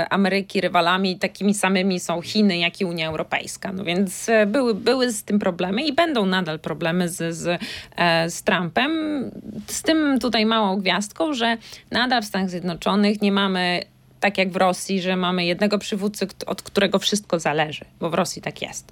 Ameryki 0.10 0.62
rywalami 0.62 1.20
takimi 1.20 1.54
samymi 1.54 2.00
są 2.00 2.22
Chiny, 2.22 2.58
jak 2.58 2.82
i 2.82 2.86
Unia 2.86 3.08
Europejska. 3.08 3.72
No 3.74 3.84
więc 3.90 4.30
e, 4.30 4.46
były, 4.46 4.76
były 4.76 5.12
z 5.12 5.24
tym 5.24 5.40
problemy 5.40 5.84
i 5.84 5.94
będą 5.94 6.26
nadal 6.26 6.60
problemy 6.60 7.10
z, 7.10 7.36
z, 7.36 7.62
e, 7.96 8.30
z 8.30 8.44
Trumpem. 8.44 8.92
Z 9.68 9.82
tym 9.82 10.20
tutaj 10.20 10.46
małą 10.46 10.78
gwiazdką, 10.78 11.34
że 11.34 11.58
nadal 11.92 12.22
w 12.22 12.26
Stanach 12.26 12.50
Zjednoczonych 12.50 13.22
nie 13.22 13.32
mamy 13.32 13.84
tak 14.20 14.38
jak 14.38 14.50
w 14.50 14.56
Rosji, 14.56 15.02
że 15.02 15.16
mamy 15.16 15.46
jednego 15.46 15.78
przywódcę, 15.78 16.28
od 16.46 16.62
którego 16.62 17.00
wszystko 17.00 17.40
zależy, 17.40 17.86
bo 18.00 18.10
w 18.10 18.14
Rosji 18.14 18.42
tak 18.42 18.62
jest. 18.62 18.92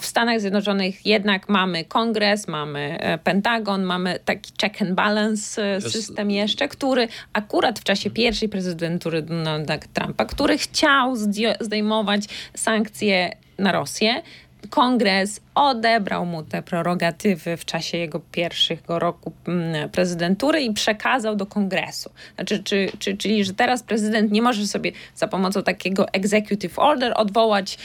W 0.00 0.06
Stanach 0.06 0.40
Zjednoczonych 0.40 1.06
jednak 1.06 1.48
mamy 1.48 1.84
kongres, 1.84 2.48
mamy 2.48 2.98
e, 3.00 3.18
Pentagon, 3.18 3.82
mamy 3.82 4.18
taki 4.24 4.52
check 4.60 4.82
and 4.82 4.92
balance 4.92 5.80
system 5.80 6.30
jeszcze, 6.30 6.68
który 6.68 7.08
akurat 7.32 7.78
w 7.78 7.84
czasie 7.84 8.10
pierwszej 8.10 8.48
prezydentury 8.48 9.22
Donalda 9.22 9.78
Trumpa, 9.94 10.24
który 10.24 10.58
chciał 10.58 11.16
zdejmować 11.60 12.22
sankcje 12.54 13.36
na 13.62 13.72
Rosję, 13.72 14.22
kongres 14.70 15.40
odebrał 15.54 16.26
mu 16.26 16.42
te 16.42 16.62
prerogatywy 16.62 17.56
w 17.56 17.64
czasie 17.64 17.98
jego 17.98 18.20
pierwszego 18.32 18.98
roku 18.98 19.32
mm, 19.46 19.90
prezydentury 19.90 20.62
i 20.62 20.72
przekazał 20.72 21.36
do 21.36 21.46
kongresu. 21.46 22.10
Znaczy, 22.34 22.62
czy, 22.62 22.88
czy, 22.98 23.16
czyli, 23.16 23.44
że 23.44 23.54
teraz 23.54 23.82
prezydent 23.82 24.32
nie 24.32 24.42
może 24.42 24.66
sobie 24.66 24.92
za 25.14 25.28
pomocą 25.28 25.62
takiego 25.62 26.08
executive 26.08 26.78
order 26.78 27.12
odwołać, 27.16 27.78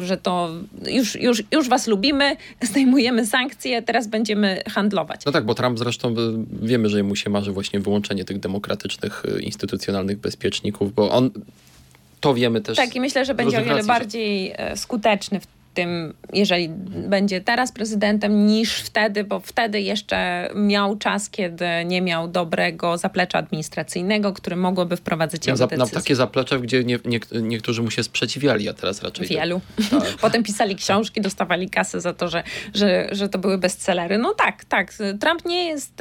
że 0.00 0.16
to 0.16 0.50
już, 0.88 1.14
już, 1.14 1.42
już 1.52 1.68
was 1.68 1.86
lubimy, 1.86 2.36
zdejmujemy 2.70 3.26
sankcje, 3.26 3.82
teraz 3.82 4.06
będziemy 4.06 4.62
handlować. 4.70 5.24
No 5.24 5.32
tak, 5.32 5.44
bo 5.44 5.54
Trump 5.54 5.78
zresztą 5.78 6.10
y, 6.10 6.14
wiemy, 6.62 6.88
że 6.88 7.02
mu 7.02 7.16
się 7.16 7.30
marzy 7.30 7.52
właśnie 7.52 7.80
wyłączenie 7.80 8.24
tych 8.24 8.40
demokratycznych, 8.40 9.24
y, 9.24 9.42
instytucjonalnych 9.42 10.18
bezpieczników, 10.18 10.94
bo 10.94 11.10
on 11.10 11.30
to 12.22 12.34
wiemy 12.34 12.60
też. 12.60 12.76
Tak, 12.76 12.96
i 12.96 13.00
myślę, 13.00 13.24
że 13.24 13.34
będzie 13.34 13.58
o 13.58 13.64
wiele 13.64 13.84
bardziej 13.84 14.52
e, 14.56 14.76
skuteczny 14.76 15.40
w 15.40 15.46
tym, 15.74 16.14
jeżeli 16.32 16.68
będzie 17.08 17.40
teraz 17.40 17.72
prezydentem, 17.72 18.46
niż 18.46 18.74
wtedy, 18.76 19.24
bo 19.24 19.40
wtedy 19.40 19.80
jeszcze 19.80 20.48
miał 20.54 20.96
czas, 20.96 21.30
kiedy 21.30 21.66
nie 21.84 22.02
miał 22.02 22.28
dobrego 22.28 22.98
zaplecza 22.98 23.38
administracyjnego, 23.38 24.32
który 24.32 24.56
mogłoby 24.56 24.96
wprowadzać 24.96 25.46
jego 25.46 25.58
decyzje. 25.58 25.78
Na 25.78 26.00
takie 26.00 26.16
zaplecze, 26.16 26.60
gdzie 26.60 26.84
nie, 26.84 26.98
nie, 27.04 27.20
niektórzy 27.42 27.82
mu 27.82 27.90
się 27.90 28.02
sprzeciwiali, 28.02 28.68
a 28.68 28.72
teraz 28.72 29.02
raczej... 29.02 29.26
Wielu. 29.26 29.60
Tak. 29.90 30.02
Potem 30.20 30.42
pisali 30.42 30.76
książki, 30.76 31.20
dostawali 31.20 31.70
kasę 31.70 32.00
za 32.00 32.12
to, 32.12 32.28
że, 32.28 32.42
że, 32.74 33.08
że 33.12 33.28
to 33.28 33.38
były 33.38 33.58
bestsellery. 33.58 34.18
No 34.18 34.34
tak, 34.34 34.64
tak. 34.64 34.92
Trump 35.20 35.44
nie 35.44 35.64
jest 35.64 36.00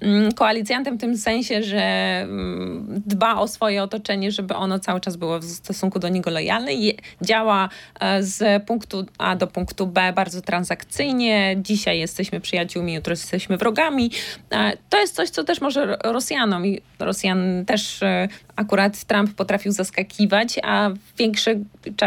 mm, 0.00 0.32
koalicjantem 0.32 0.96
w 0.96 1.00
tym 1.00 1.16
sensie, 1.16 1.62
że 1.62 1.82
mm, 2.22 3.02
dba 3.06 3.34
o 3.34 3.48
swoje 3.48 3.82
otoczenie, 3.82 4.32
żeby 4.32 4.54
ono 4.54 4.78
cały 4.78 5.00
czas 5.00 5.16
było 5.16 5.38
w 5.40 5.44
stosunku 5.44 5.98
do 5.98 6.08
niego 6.08 6.30
lojalne 6.30 6.74
i 6.74 6.98
działa 7.22 7.68
e, 8.00 8.22
z 8.22 8.64
punktu 8.66 9.06
a 9.18 9.36
do 9.36 9.46
punktu 9.46 9.86
B 9.86 10.12
bardzo 10.12 10.42
transakcyjnie. 10.42 11.56
Dzisiaj 11.62 11.98
jesteśmy 11.98 12.40
przyjaciółmi, 12.40 12.94
jutro 12.94 13.12
jesteśmy 13.12 13.56
wrogami. 13.56 14.10
E, 14.50 14.72
to 14.90 15.00
jest 15.00 15.14
coś, 15.14 15.30
co 15.30 15.44
też 15.44 15.60
może 15.60 15.98
Rosjanom 16.04 16.66
i 16.66 16.80
Rosjan 16.98 17.64
też 17.66 18.02
e, 18.02 18.28
akurat 18.56 19.04
Trump 19.04 19.34
potrafił 19.34 19.72
zaskakiwać, 19.72 20.58
a 20.62 20.90
większy 21.18 21.60
cza, 21.96 22.06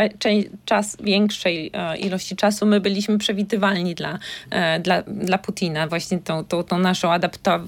czas, 0.65 0.97
większej 1.03 1.71
e, 1.73 1.97
ilości 1.97 2.35
czasu 2.35 2.65
my 2.65 2.79
byliśmy 2.79 3.17
przewidywalni 3.17 3.95
dla, 3.95 4.19
dla, 4.79 5.01
dla 5.01 5.37
Putina. 5.37 5.87
Właśnie 5.87 6.19
tą, 6.19 6.45
tą, 6.45 6.63
tą 6.63 6.77
naszą 6.77 7.11
adapto, 7.11 7.59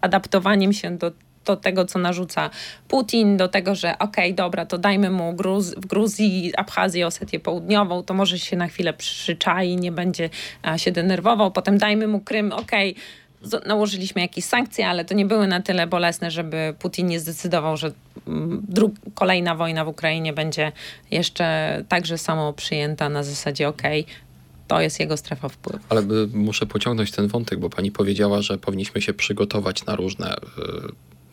adaptowaniem 0.00 0.72
się 0.72 0.98
do 0.98 1.12
do 1.44 1.56
tego, 1.56 1.84
co 1.84 1.98
narzuca 1.98 2.50
Putin, 2.88 3.36
do 3.36 3.48
tego, 3.48 3.74
że 3.74 3.98
okej, 3.98 4.24
okay, 4.24 4.34
dobra, 4.34 4.66
to 4.66 4.78
dajmy 4.78 5.10
mu 5.10 5.32
Gruz 5.32 5.74
w 5.74 5.86
Gruzji, 5.86 6.52
Abchazję, 6.56 7.06
Osetię 7.06 7.40
Południową, 7.40 8.02
to 8.02 8.14
może 8.14 8.38
się 8.38 8.56
na 8.56 8.68
chwilę 8.68 8.92
przyczai, 8.92 9.76
nie 9.76 9.92
będzie 9.92 10.30
się 10.76 10.92
denerwował, 10.92 11.50
potem 11.50 11.78
dajmy 11.78 12.08
mu 12.08 12.20
Krym, 12.20 12.52
okej, 12.52 12.90
okay, 12.90 13.02
nałożyliśmy 13.66 14.20
jakieś 14.22 14.44
sankcje, 14.44 14.88
ale 14.88 15.04
to 15.04 15.14
nie 15.14 15.26
były 15.26 15.46
na 15.46 15.60
tyle 15.60 15.86
bolesne, 15.86 16.30
żeby 16.30 16.74
Putin 16.78 17.06
nie 17.06 17.20
zdecydował, 17.20 17.76
że 17.76 17.92
mm, 18.28 18.66
kolejna 19.14 19.54
wojna 19.54 19.84
w 19.84 19.88
Ukrainie 19.88 20.32
będzie 20.32 20.72
jeszcze 21.10 21.84
także 21.88 22.18
samo 22.18 22.52
przyjęta 22.52 23.08
na 23.08 23.22
zasadzie 23.22 23.68
okej, 23.68 24.00
okay, 24.02 24.14
to 24.68 24.80
jest 24.80 25.00
jego 25.00 25.16
strefa 25.16 25.48
wpływu. 25.48 25.84
Ale 25.88 26.02
muszę 26.34 26.66
pociągnąć 26.66 27.10
ten 27.10 27.28
wątek, 27.28 27.58
bo 27.58 27.70
pani 27.70 27.90
powiedziała, 27.90 28.42
że 28.42 28.58
powinniśmy 28.58 29.02
się 29.02 29.14
przygotować 29.14 29.86
na 29.86 29.96
różne 29.96 30.36
y, 30.36 30.40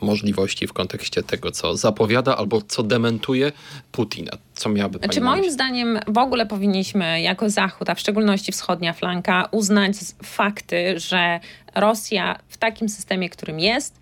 możliwości 0.02 0.68
w 0.68 0.74
kontekście 0.74 1.24
tego, 1.24 1.52
co 1.52 1.78
zapowiada 1.78 2.38
albo 2.38 2.62
co 2.62 2.84
dementuje 2.84 3.52
Putina. 3.92 4.32
Co 4.54 4.70
miałaby 4.70 5.00
pani 5.00 5.14
Znaczy, 5.14 5.26
moim 5.26 5.52
zdaniem 5.52 6.00
w 6.08 6.18
ogóle 6.18 6.46
powinniśmy 6.46 7.22
jako 7.22 7.50
Zachód, 7.50 7.90
a 7.90 7.96
w 7.96 8.00
szczególności 8.00 8.52
wschodnia 8.52 8.94
flanka, 8.94 9.48
uznać 9.52 9.96
fakty, 10.24 11.00
że 11.00 11.40
Rosja 11.76 12.40
w 12.48 12.58
takim 12.58 12.90
systemie, 12.90 13.30
którym 13.30 13.60
jest, 13.60 14.00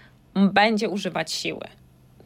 będzie 0.53 0.89
używać 0.89 1.31
siły. 1.31 1.67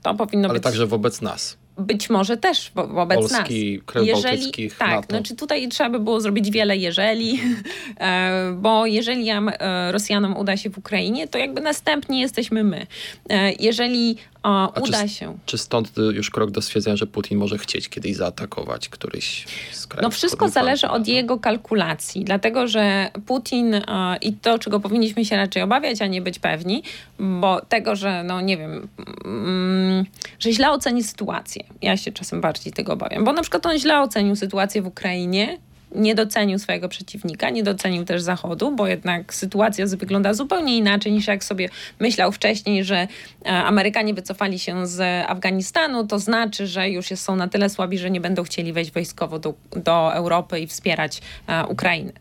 To 0.01 0.13
powinno 0.13 0.49
Ale 0.49 0.59
być... 0.59 0.63
także 0.63 0.87
wobec 0.87 1.21
nas 1.21 1.60
być 1.81 2.09
może 2.09 2.37
też 2.37 2.71
wo 2.75 2.87
wobec 2.87 3.19
Polski, 3.19 3.75
nas. 3.75 3.85
Krajów 3.85 4.07
jeżeli, 4.07 4.37
Bałtyckich, 4.37 4.77
tak, 4.77 4.89
NATO. 4.89 5.07
znaczy 5.09 5.35
tutaj 5.35 5.69
trzeba 5.69 5.89
by 5.89 5.99
było 5.99 6.21
zrobić 6.21 6.51
wiele 6.51 6.77
jeżeli, 6.77 7.39
e, 7.99 8.55
bo 8.57 8.85
jeżeli 8.85 9.29
e, 9.29 9.91
Rosjanom 9.91 10.37
uda 10.37 10.57
się 10.57 10.69
w 10.69 10.77
Ukrainie, 10.77 11.27
to 11.27 11.37
jakby 11.37 11.61
następni 11.61 12.19
jesteśmy 12.19 12.63
my. 12.63 12.87
E, 13.29 13.51
jeżeli 13.51 14.17
o, 14.43 14.73
uda 14.81 15.03
czy, 15.03 15.09
się. 15.09 15.37
Czy 15.45 15.57
stąd 15.57 15.91
już 16.13 16.29
krok 16.29 16.51
do 16.51 16.61
stwierdzenia, 16.61 16.97
że 16.97 17.07
Putin 17.07 17.37
może 17.37 17.57
chcieć 17.57 17.89
kiedyś 17.89 18.15
zaatakować 18.15 18.89
któryś 18.89 19.45
z 19.71 19.87
krajów? 19.87 20.03
No 20.03 20.09
wszystko 20.09 20.49
zależy 20.49 20.87
od 20.89 21.07
jego 21.07 21.39
kalkulacji, 21.39 22.23
dlatego 22.23 22.67
że 22.67 23.11
Putin 23.25 23.81
i 24.21 24.33
to, 24.33 24.59
czego 24.59 24.79
powinniśmy 24.79 25.25
się 25.25 25.35
raczej 25.35 25.63
obawiać, 25.63 26.01
a 26.01 26.07
nie 26.07 26.21
być 26.21 26.39
pewni, 26.39 26.83
bo 27.19 27.61
tego, 27.61 27.95
że 27.95 28.23
no 28.23 28.41
nie 28.41 28.57
wiem, 28.57 28.87
mm, 29.25 30.05
że 30.39 30.51
źle 30.51 30.71
oceni 30.71 31.03
sytuację. 31.03 31.63
Ja 31.81 31.97
się 31.97 32.11
czasem 32.11 32.41
bardziej 32.41 32.73
tego 32.73 32.93
obawiam, 32.93 33.23
bo 33.23 33.33
na 33.33 33.41
przykład 33.41 33.65
on 33.65 33.77
źle 33.77 34.01
ocenił 34.01 34.35
sytuację 34.35 34.81
w 34.81 34.87
Ukrainie, 34.87 35.57
nie 35.95 36.15
docenił 36.15 36.59
swojego 36.59 36.89
przeciwnika, 36.89 37.49
nie 37.49 37.63
docenił 37.63 38.05
też 38.05 38.21
Zachodu, 38.21 38.71
bo 38.71 38.87
jednak 38.87 39.33
sytuacja 39.33 39.85
wygląda 39.87 40.33
zupełnie 40.33 40.77
inaczej 40.77 41.11
niż 41.11 41.27
jak 41.27 41.43
sobie 41.43 41.69
myślał 41.99 42.31
wcześniej, 42.31 42.83
że 42.83 43.07
e, 43.45 43.49
Amerykanie 43.49 44.13
wycofali 44.13 44.59
się 44.59 44.87
z 44.87 45.25
Afganistanu, 45.29 46.07
to 46.07 46.19
znaczy, 46.19 46.67
że 46.67 46.89
już 46.89 47.07
są 47.15 47.35
na 47.35 47.47
tyle 47.47 47.69
słabi, 47.69 47.97
że 47.97 48.11
nie 48.11 48.21
będą 48.21 48.43
chcieli 48.43 48.73
wejść 48.73 48.91
wojskowo 48.91 49.39
do, 49.39 49.53
do 49.75 50.13
Europy 50.13 50.59
i 50.59 50.67
wspierać 50.67 51.21
e, 51.47 51.65
Ukrainy. 51.65 52.11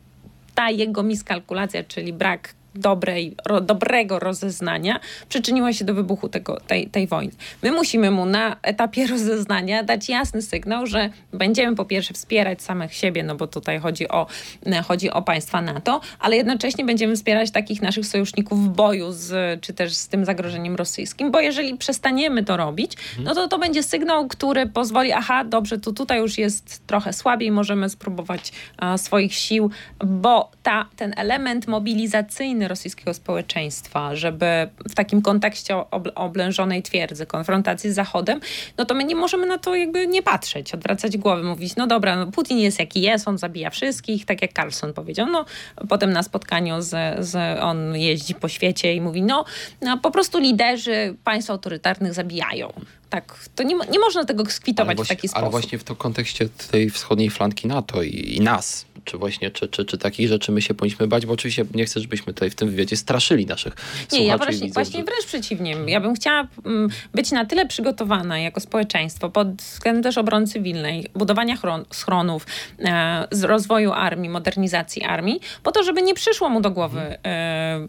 Ta 0.55 0.71
jego 0.71 1.03
miskalkulacja, 1.03 1.85
czyli 1.85 2.13
brak 2.13 2.55
dobrej, 2.75 3.37
ro, 3.47 3.61
dobrego 3.61 4.19
rozeznania 4.19 5.01
przyczyniła 5.29 5.73
się 5.73 5.85
do 5.85 5.95
wybuchu 5.95 6.29
tego, 6.29 6.61
tej, 6.61 6.87
tej 6.87 7.07
wojny. 7.07 7.33
My 7.63 7.73
musimy 7.73 8.11
mu 8.11 8.27
na 8.27 8.57
etapie 8.63 9.07
rozeznania 9.13 9.83
dać 9.83 10.09
jasny 10.09 10.43
sygnał, 10.43 10.87
że 10.87 11.11
będziemy 11.33 11.77
po 11.77 11.85
pierwsze 11.85 12.15
wspierać 12.15 12.63
samych 12.63 12.95
siebie, 12.95 13.23
no 13.23 13.35
bo 13.35 13.47
tutaj 13.47 13.79
chodzi 13.79 14.09
o, 14.09 14.27
chodzi 14.89 15.11
o 15.11 15.23
państwa 15.23 15.63
NATO, 15.63 16.01
ale 16.19 16.37
jednocześnie 16.37 16.85
będziemy 16.85 17.17
wspierać 17.17 17.51
takich 17.51 17.83
naszych 17.83 18.07
sojuszników 18.07 18.65
w 18.65 18.69
boju 18.69 19.13
z, 19.13 19.61
czy 19.61 19.73
też 19.73 19.95
z 19.95 20.09
tym 20.09 20.25
zagrożeniem 20.25 20.77
rosyjskim, 20.77 21.31
bo 21.31 21.41
jeżeli 21.41 21.77
przestaniemy 21.77 22.45
to 22.45 22.57
robić, 22.57 22.93
mhm. 22.93 23.25
no 23.25 23.35
to 23.35 23.49
to 23.49 23.59
będzie 23.59 23.83
sygnał, 23.83 24.29
który 24.29 24.67
pozwoli, 24.67 25.13
aha, 25.13 25.45
dobrze, 25.45 25.79
to 25.79 25.93
tutaj 25.93 26.19
już 26.19 26.39
jest 26.39 26.87
trochę 26.87 27.13
słabiej, 27.13 27.51
możemy 27.51 27.89
spróbować 27.89 28.53
a, 28.77 28.99
swoich 28.99 29.35
sił, 29.35 29.71
bo 30.05 30.51
ta, 30.63 30.87
ten 30.97 31.15
element 31.17 31.67
mobilizacyjny 31.67 32.60
rosyjskiego 32.69 33.15
społeczeństwa, 33.15 34.17
żeby 34.17 34.69
w 34.89 34.95
takim 34.95 35.23
kontekście 35.23 35.91
oblężonej 36.15 36.83
twierdzy, 36.83 37.27
konfrontacji 37.27 37.91
z 37.91 37.95
Zachodem, 37.95 38.41
no 38.79 38.85
to 38.85 38.95
my 38.95 39.05
nie 39.05 39.15
możemy 39.15 39.47
na 39.47 39.59
to 39.59 39.75
jakby 39.75 40.07
nie 40.07 40.23
patrzeć, 40.23 40.75
odwracać 40.75 41.17
głowy, 41.17 41.43
mówić, 41.43 41.77
no 41.77 41.87
dobra, 41.87 42.17
no 42.17 42.27
Putin 42.27 42.59
jest 42.59 42.79
jaki 42.79 43.01
jest, 43.01 43.29
on 43.29 43.39
zabija 43.39 43.71
wszystkich, 43.71 44.25
tak 44.25 44.43
jak 44.43 44.53
Carlson 44.53 44.93
powiedział. 44.93 45.27
No 45.27 45.45
potem 45.89 46.13
na 46.13 46.23
spotkaniu 46.23 46.83
z, 46.83 47.25
z 47.27 47.61
on 47.61 47.97
jeździ 47.97 48.35
po 48.35 48.49
świecie 48.49 48.95
i 48.95 49.01
mówi, 49.01 49.23
no, 49.23 49.45
no 49.83 49.99
po 49.99 50.11
prostu 50.11 50.39
liderzy 50.39 51.17
państw 51.25 51.51
autorytarnych 51.51 52.15
zabijają 52.15 52.73
tak, 53.11 53.39
to 53.55 53.63
nie, 53.63 53.75
nie 53.91 53.99
można 53.99 54.25
tego 54.25 54.47
skwitować 54.47 54.97
właśnie, 54.97 55.17
w 55.17 55.19
taki 55.19 55.29
sposób. 55.29 55.43
Ale 55.43 55.51
właśnie 55.51 55.79
w 55.79 55.85
to 55.85 55.97
kontekście 55.97 56.49
tej 56.71 56.91
wschodniej 56.91 57.31
flanki 57.31 57.69
NATO 57.69 58.03
i, 58.03 58.37
i 58.37 58.41
nas, 58.41 58.87
czy 59.05 59.19
właśnie, 59.19 59.51
czy, 59.51 59.69
czy, 59.69 59.85
czy 59.85 59.99
takich 59.99 60.29
rzeczy 60.29 60.53
my 60.53 60.63
się 60.63 60.75
powinniśmy 60.75 61.07
bać, 61.07 61.27
bo 61.27 61.33
oczywiście 61.33 61.65
nie 61.75 61.85
chcę, 61.85 62.01
żebyśmy 62.01 62.35
tutaj 62.35 62.51
w 62.51 62.55
tym 62.55 62.71
wywiadzie 62.71 62.97
straszyli 62.97 63.47
naszych 63.47 63.75
Nie, 64.13 64.25
ja 64.25 64.37
właśnie, 64.37 64.55
widzów, 64.55 64.75
właśnie 64.75 65.01
że... 65.01 65.05
wręcz 65.05 65.27
przeciwnie. 65.27 65.77
Ja 65.87 66.01
bym 66.01 66.15
chciała 66.15 66.49
mm, 66.65 66.89
być 67.15 67.33
na 67.33 67.45
tyle 67.45 67.67
przygotowana 67.67 68.39
jako 68.39 68.61
społeczeństwo 68.61 69.31
pod 69.31 69.55
względem 69.55 70.03
też 70.03 70.19
obrony 70.19 70.47
cywilnej, 70.47 71.07
budowania 71.15 71.57
schronów, 71.93 72.47
e, 72.79 73.27
rozwoju 73.43 73.93
armii, 73.93 74.31
modernizacji 74.31 75.03
armii, 75.03 75.41
po 75.63 75.73
to, 75.73 75.83
żeby 75.83 76.03
nie 76.03 76.15
przyszło 76.15 76.49
mu 76.49 76.61
do 76.61 76.71
głowy 76.71 77.01
e, 77.25 77.87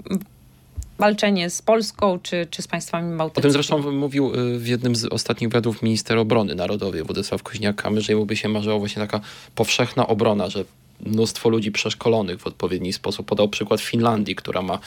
walczenie 1.02 1.50
z 1.50 1.62
Polską 1.62 2.20
czy, 2.20 2.48
czy 2.52 2.62
z 2.62 2.68
państwami 2.68 3.18
bałtyckimi. 3.18 3.42
O 3.42 3.44
tym 3.44 3.52
zresztą 3.52 3.92
mówił 3.92 4.36
y, 4.36 4.60
w 4.60 4.68
jednym 4.68 4.96
z 4.96 5.06
ostatnich 5.06 5.50
wywiadów 5.50 5.82
minister 5.82 6.18
obrony 6.18 6.56
narodowej 6.56 7.04
Władysław 7.04 7.44
Kuźniak-Kamysz, 7.44 8.02
że 8.02 8.14
jemu 8.14 8.26
by 8.26 8.36
się 8.36 8.50
marzyła 8.50 8.80
właśnie 8.80 9.02
taka 9.02 9.20
powszechna 9.56 10.08
obrona, 10.08 10.50
że 10.50 10.66
mnóstwo 11.06 11.50
ludzi 11.50 11.72
przeszkolonych 11.72 12.40
w 12.40 12.48
odpowiedni 12.48 12.94
sposób. 12.94 13.26
Podał 13.26 13.50
przykład 13.50 13.82
Finlandii, 13.82 14.36
która 14.36 14.62
ma 14.62 14.80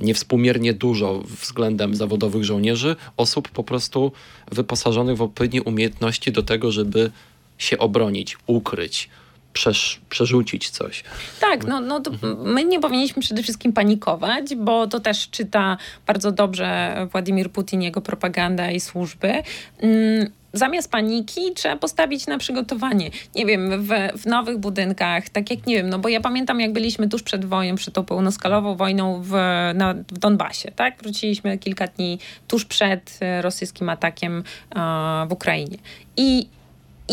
niewspółmiernie 0.00 0.72
dużo 0.72 1.22
względem 1.42 1.94
zawodowych 1.94 2.44
żołnierzy, 2.44 2.96
osób 3.16 3.48
po 3.48 3.64
prostu 3.64 4.12
wyposażonych 4.52 5.16
w 5.16 5.22
odpowiednie 5.22 5.62
umiejętności 5.62 6.32
do 6.32 6.42
tego, 6.42 6.72
żeby 6.72 7.10
się 7.58 7.78
obronić, 7.78 8.36
ukryć, 8.46 9.08
przesz, 9.52 10.00
przerzucić 10.08 10.70
coś. 10.70 11.04
Tak, 11.40 11.66
no, 11.66 11.80
no 11.80 12.02
my 12.44 12.64
nie 12.64 12.80
powinniśmy 12.80 13.22
przede 13.22 13.42
wszystkim 13.42 13.72
panikować, 13.72 14.54
bo 14.54 14.86
to 14.86 15.00
też 15.00 15.30
czyta 15.30 15.76
bardzo 16.06 16.32
dobrze 16.32 16.96
Władimir 17.12 17.50
Putin, 17.50 17.82
jego 17.82 18.00
propaganda 18.00 18.70
i 18.70 18.80
służby. 18.80 19.32
Mm, 19.78 20.30
zamiast 20.52 20.90
paniki 20.90 21.52
trzeba 21.54 21.76
postawić 21.76 22.26
na 22.26 22.38
przygotowanie. 22.38 23.10
Nie 23.34 23.46
wiem, 23.46 23.82
w, 23.82 23.88
w, 24.22 24.26
nowych 24.26 24.58
budynkach, 24.58 25.28
tak 25.28 25.50
jak 25.50 25.66
nie 25.66 25.74
wiem, 25.74 25.88
no 25.88 25.98
bo 25.98 26.08
ja 26.08 26.20
pamiętam, 26.20 26.60
jak 26.60 26.72
byliśmy 26.72 27.08
tuż 27.08 27.22
przed 27.22 27.44
wojną, 27.44 27.76
przed 27.76 27.94
tą 27.94 28.04
pełnoskalową 28.04 28.76
wojną 28.76 29.22
w, 29.22 29.30
na, 29.74 29.94
w 29.94 30.18
Donbasie, 30.18 30.72
tak? 30.76 31.02
Wróciliśmy 31.02 31.58
kilka 31.58 31.86
dni 31.86 32.18
tuż 32.48 32.64
przed 32.64 33.18
e, 33.20 33.42
rosyjskim 33.42 33.88
atakiem 33.88 34.44
uh, 34.76 35.28
w 35.28 35.32
Ukrainie. 35.32 35.78
I 36.16 36.46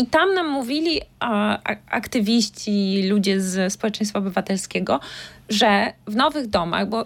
i 0.00 0.06
tam 0.06 0.34
nam 0.34 0.48
mówili 0.48 1.00
a, 1.20 1.58
aktywiści, 1.90 3.02
ludzie 3.08 3.40
z 3.40 3.72
społeczeństwa 3.72 4.18
obywatelskiego, 4.18 5.00
że 5.48 5.92
w 6.06 6.16
nowych 6.16 6.46
domach, 6.46 6.88
bo 6.88 7.04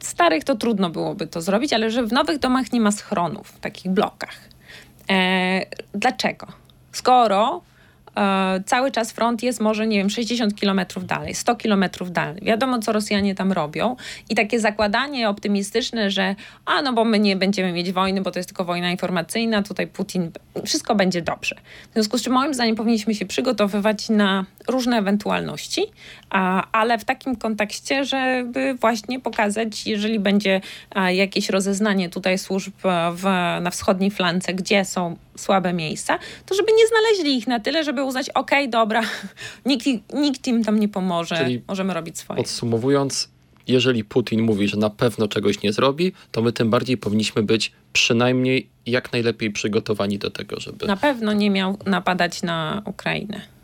w 0.00 0.04
starych 0.06 0.44
to 0.44 0.54
trudno 0.54 0.90
byłoby 0.90 1.26
to 1.26 1.40
zrobić, 1.40 1.72
ale 1.72 1.90
że 1.90 2.02
w 2.02 2.12
nowych 2.12 2.38
domach 2.38 2.72
nie 2.72 2.80
ma 2.80 2.92
schronów 2.92 3.48
w 3.48 3.60
takich 3.60 3.92
blokach. 3.92 4.36
E, 5.10 5.60
dlaczego? 5.94 6.46
Skoro 6.92 7.62
e, 8.16 8.62
cały 8.66 8.90
czas 8.90 9.12
front 9.12 9.42
jest 9.42 9.60
może, 9.60 9.86
nie 9.86 9.98
wiem, 9.98 10.10
60 10.10 10.54
kilometrów 10.54 11.06
dalej, 11.06 11.34
100 11.34 11.56
kilometrów 11.56 12.12
dalej. 12.12 12.42
Wiadomo, 12.42 12.78
co 12.78 12.92
Rosjanie 12.92 13.34
tam 13.34 13.52
robią 13.52 13.96
i 14.28 14.34
takie 14.34 14.60
zakładanie 14.60 15.28
optymistyczne, 15.28 16.10
że 16.10 16.34
a, 16.64 16.82
no 16.82 16.92
bo 16.92 17.04
my 17.04 17.18
nie 17.18 17.36
będziemy 17.36 17.72
mieć 17.72 17.92
wojny, 17.92 18.20
bo 18.20 18.30
to 18.30 18.38
jest 18.38 18.48
tylko 18.48 18.64
wojna 18.64 18.90
informacyjna, 18.90 19.62
tutaj 19.62 19.86
Putin, 19.86 20.30
wszystko 20.66 20.94
będzie 20.94 21.22
dobrze. 21.22 21.54
W 21.90 21.92
związku 21.92 22.18
z 22.18 22.22
czym 22.22 22.32
moim 22.32 22.54
zdaniem 22.54 22.76
powinniśmy 22.76 23.14
się 23.14 23.26
przygotowywać 23.26 24.08
na 24.08 24.44
różne 24.68 24.98
ewentualności, 24.98 25.86
a, 26.30 26.66
ale 26.72 26.98
w 26.98 27.04
takim 27.04 27.36
kontekście, 27.36 28.04
żeby 28.04 28.74
właśnie 28.74 29.20
pokazać, 29.20 29.86
jeżeli 29.86 30.18
będzie 30.20 30.60
a, 30.90 31.10
jakieś 31.10 31.48
rozeznanie 31.48 32.08
tutaj 32.08 32.38
służb 32.38 32.72
w, 33.12 33.22
na 33.60 33.70
wschodniej 33.70 34.10
flance, 34.10 34.54
gdzie 34.54 34.84
są 34.84 35.16
słabe 35.36 35.72
miejsca, 35.72 36.18
to 36.46 36.54
żeby 36.54 36.72
nie 36.72 36.86
znaleźli 36.86 37.38
ich 37.38 37.46
na 37.46 37.60
tyle, 37.60 37.84
żeby 37.84 38.04
uznać, 38.04 38.30
ok, 38.30 38.50
dobra, 38.68 39.02
nikt, 39.66 39.86
nikt 40.14 40.46
im 40.46 40.64
tam 40.64 40.80
nie 40.80 40.88
pomoże, 40.88 41.36
Czyli 41.36 41.62
możemy 41.68 41.94
robić 41.94 42.18
swoje. 42.18 42.36
Podsumowując, 42.36 43.28
jeżeli 43.68 44.04
Putin 44.04 44.42
mówi, 44.42 44.68
że 44.68 44.76
na 44.76 44.90
pewno 44.90 45.28
czegoś 45.28 45.62
nie 45.62 45.72
zrobi, 45.72 46.12
to 46.32 46.42
my 46.42 46.52
tym 46.52 46.70
bardziej 46.70 46.96
powinniśmy 46.96 47.42
być 47.42 47.72
przynajmniej 47.92 48.68
jak 48.86 49.12
najlepiej 49.12 49.50
przygotowani 49.50 50.18
do 50.18 50.30
tego, 50.30 50.60
żeby. 50.60 50.86
Na 50.86 50.96
pewno 50.96 51.32
nie 51.32 51.50
miał 51.50 51.78
napadać 51.86 52.42
na 52.42 52.82
Ukrainę 52.84 53.54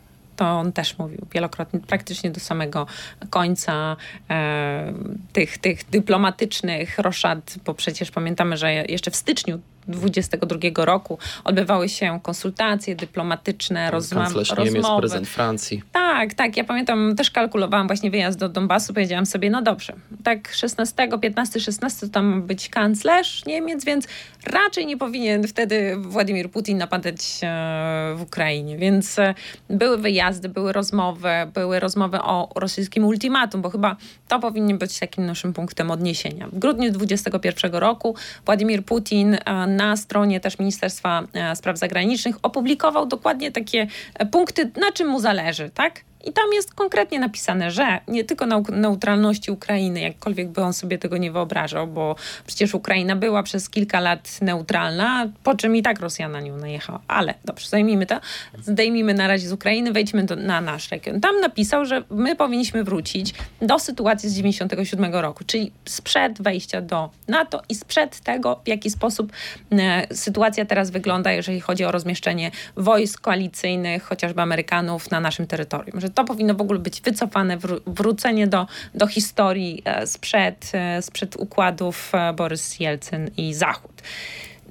to 0.41 0.49
on 0.49 0.71
też 0.71 0.97
mówił 0.97 1.27
wielokrotnie, 1.33 1.79
praktycznie 1.79 2.31
do 2.31 2.39
samego 2.39 2.87
końca 3.29 3.97
e, 4.29 4.93
tych, 5.33 5.57
tych 5.57 5.89
dyplomatycznych 5.89 6.99
roszad, 6.99 7.55
bo 7.65 7.73
przecież 7.73 8.11
pamiętamy, 8.11 8.57
że 8.57 8.73
jeszcze 8.73 9.11
w 9.11 9.15
styczniu 9.15 9.59
2022 9.87 10.85
roku 10.85 11.17
odbywały 11.43 11.89
się 11.89 12.19
konsultacje 12.23 12.95
dyplomatyczne, 12.95 13.91
rozma- 13.91 14.23
Kanclerz 14.23 14.49
rozmowy. 14.49 14.71
Niemiec, 14.71 14.87
prezydent 14.99 15.27
Francji. 15.27 15.83
Tak, 15.91 16.33
tak. 16.33 16.57
Ja 16.57 16.63
pamiętam, 16.63 17.15
też 17.15 17.31
kalkulowałam 17.31 17.87
właśnie 17.87 18.11
wyjazd 18.11 18.39
do 18.39 18.49
Donbasu. 18.49 18.93
Powiedziałam 18.93 19.25
sobie, 19.25 19.49
no 19.49 19.61
dobrze, 19.61 19.93
tak 20.23 20.53
16, 20.53 21.09
15, 21.21 21.59
16 21.59 22.07
to 22.07 22.13
tam 22.13 22.25
ma 22.25 22.41
być 22.41 22.69
kanclerz 22.69 23.45
Niemiec, 23.45 23.85
więc 23.85 24.07
raczej 24.47 24.85
nie 24.85 24.97
powinien 24.97 25.47
wtedy 25.47 25.95
Władimir 25.97 26.51
Putin 26.51 26.77
napadać 26.77 27.39
e, 27.43 28.15
w 28.15 28.21
Ukrainie. 28.21 28.77
Więc 28.77 29.19
e, 29.19 29.33
były 29.69 29.97
wyjazdy, 29.97 30.49
były 30.49 30.73
rozmowy, 30.73 31.29
były 31.53 31.79
rozmowy 31.79 32.21
o 32.21 32.49
rosyjskim 32.55 33.05
ultimatum, 33.05 33.61
bo 33.61 33.69
chyba 33.69 33.95
to 34.27 34.39
powinien 34.39 34.77
być 34.77 34.99
takim 34.99 35.25
naszym 35.25 35.53
punktem 35.53 35.91
odniesienia. 35.91 36.47
W 36.47 36.59
grudniu 36.59 36.91
2021 36.91 37.73
roku 37.73 38.15
Władimir 38.45 38.85
Putin 38.85 39.33
e, 39.33 39.67
na 39.75 39.97
stronie 39.97 40.39
też 40.39 40.59
Ministerstwa 40.59 41.23
e, 41.33 41.55
Spraw 41.55 41.77
Zagranicznych 41.77 42.35
opublikował 42.43 43.05
dokładnie 43.05 43.51
takie 43.51 43.87
e, 44.13 44.25
punkty, 44.25 44.71
na 44.81 44.91
czym 44.91 45.07
mu 45.07 45.19
zależy, 45.19 45.69
tak? 45.73 46.03
I 46.25 46.33
tam 46.33 46.53
jest 46.53 46.73
konkretnie 46.73 47.19
napisane, 47.19 47.71
że 47.71 47.99
nie 48.07 48.23
tylko 48.23 48.45
na 48.45 48.61
neutralności 48.71 49.51
Ukrainy, 49.51 49.99
jakkolwiek 50.01 50.49
by 50.49 50.61
on 50.61 50.73
sobie 50.73 50.97
tego 50.97 51.17
nie 51.17 51.31
wyobrażał, 51.31 51.87
bo 51.87 52.15
przecież 52.47 52.73
Ukraina 52.73 53.15
była 53.15 53.43
przez 53.43 53.69
kilka 53.69 53.99
lat 53.99 54.41
neutralna, 54.41 55.29
po 55.43 55.55
czym 55.55 55.75
i 55.75 55.81
tak 55.81 55.99
Rosja 55.99 56.29
na 56.29 56.41
nią 56.41 56.57
najechała. 56.57 56.99
Ale 57.07 57.33
dobrze, 57.45 57.69
zajmijmy 57.69 58.05
to, 58.05 58.19
zdejmijmy 58.63 59.13
na 59.13 59.27
razie 59.27 59.47
z 59.47 59.51
Ukrainy, 59.51 59.91
wejdźmy 59.91 60.23
do, 60.23 60.35
na 60.35 60.61
nasz 60.61 60.91
region. 60.91 61.21
Tam 61.21 61.39
napisał, 61.39 61.85
że 61.85 62.03
my 62.09 62.35
powinniśmy 62.35 62.83
wrócić 62.83 63.33
do 63.61 63.79
sytuacji 63.79 64.29
z 64.29 64.33
97 64.33 65.13
roku, 65.15 65.43
czyli 65.47 65.71
sprzed 65.85 66.41
wejścia 66.41 66.81
do 66.81 67.09
NATO 67.27 67.61
i 67.69 67.75
sprzed 67.75 68.19
tego, 68.19 68.59
w 68.65 68.67
jaki 68.67 68.89
sposób 68.89 69.31
e, 69.71 70.15
sytuacja 70.15 70.65
teraz 70.65 70.91
wygląda, 70.91 71.31
jeżeli 71.31 71.59
chodzi 71.59 71.85
o 71.85 71.91
rozmieszczenie 71.91 72.51
wojsk 72.75 73.21
koalicyjnych, 73.21 74.03
chociażby 74.03 74.41
Amerykanów 74.41 75.11
na 75.11 75.19
naszym 75.19 75.47
terytorium. 75.47 76.01
Że 76.01 76.09
to 76.15 76.23
powinno 76.23 76.55
w 76.55 76.61
ogóle 76.61 76.79
być 76.79 77.01
wycofane, 77.01 77.57
wró- 77.57 77.81
wrócenie 77.87 78.47
do, 78.47 78.67
do 78.95 79.07
historii 79.07 79.81
e, 79.85 80.07
sprzed, 80.07 80.71
e, 80.73 81.01
sprzed 81.01 81.35
układów 81.35 82.11
e, 82.15 82.33
Borys 82.33 82.79
Jelcyn 82.79 83.31
i 83.37 83.53
Zachód. 83.53 84.01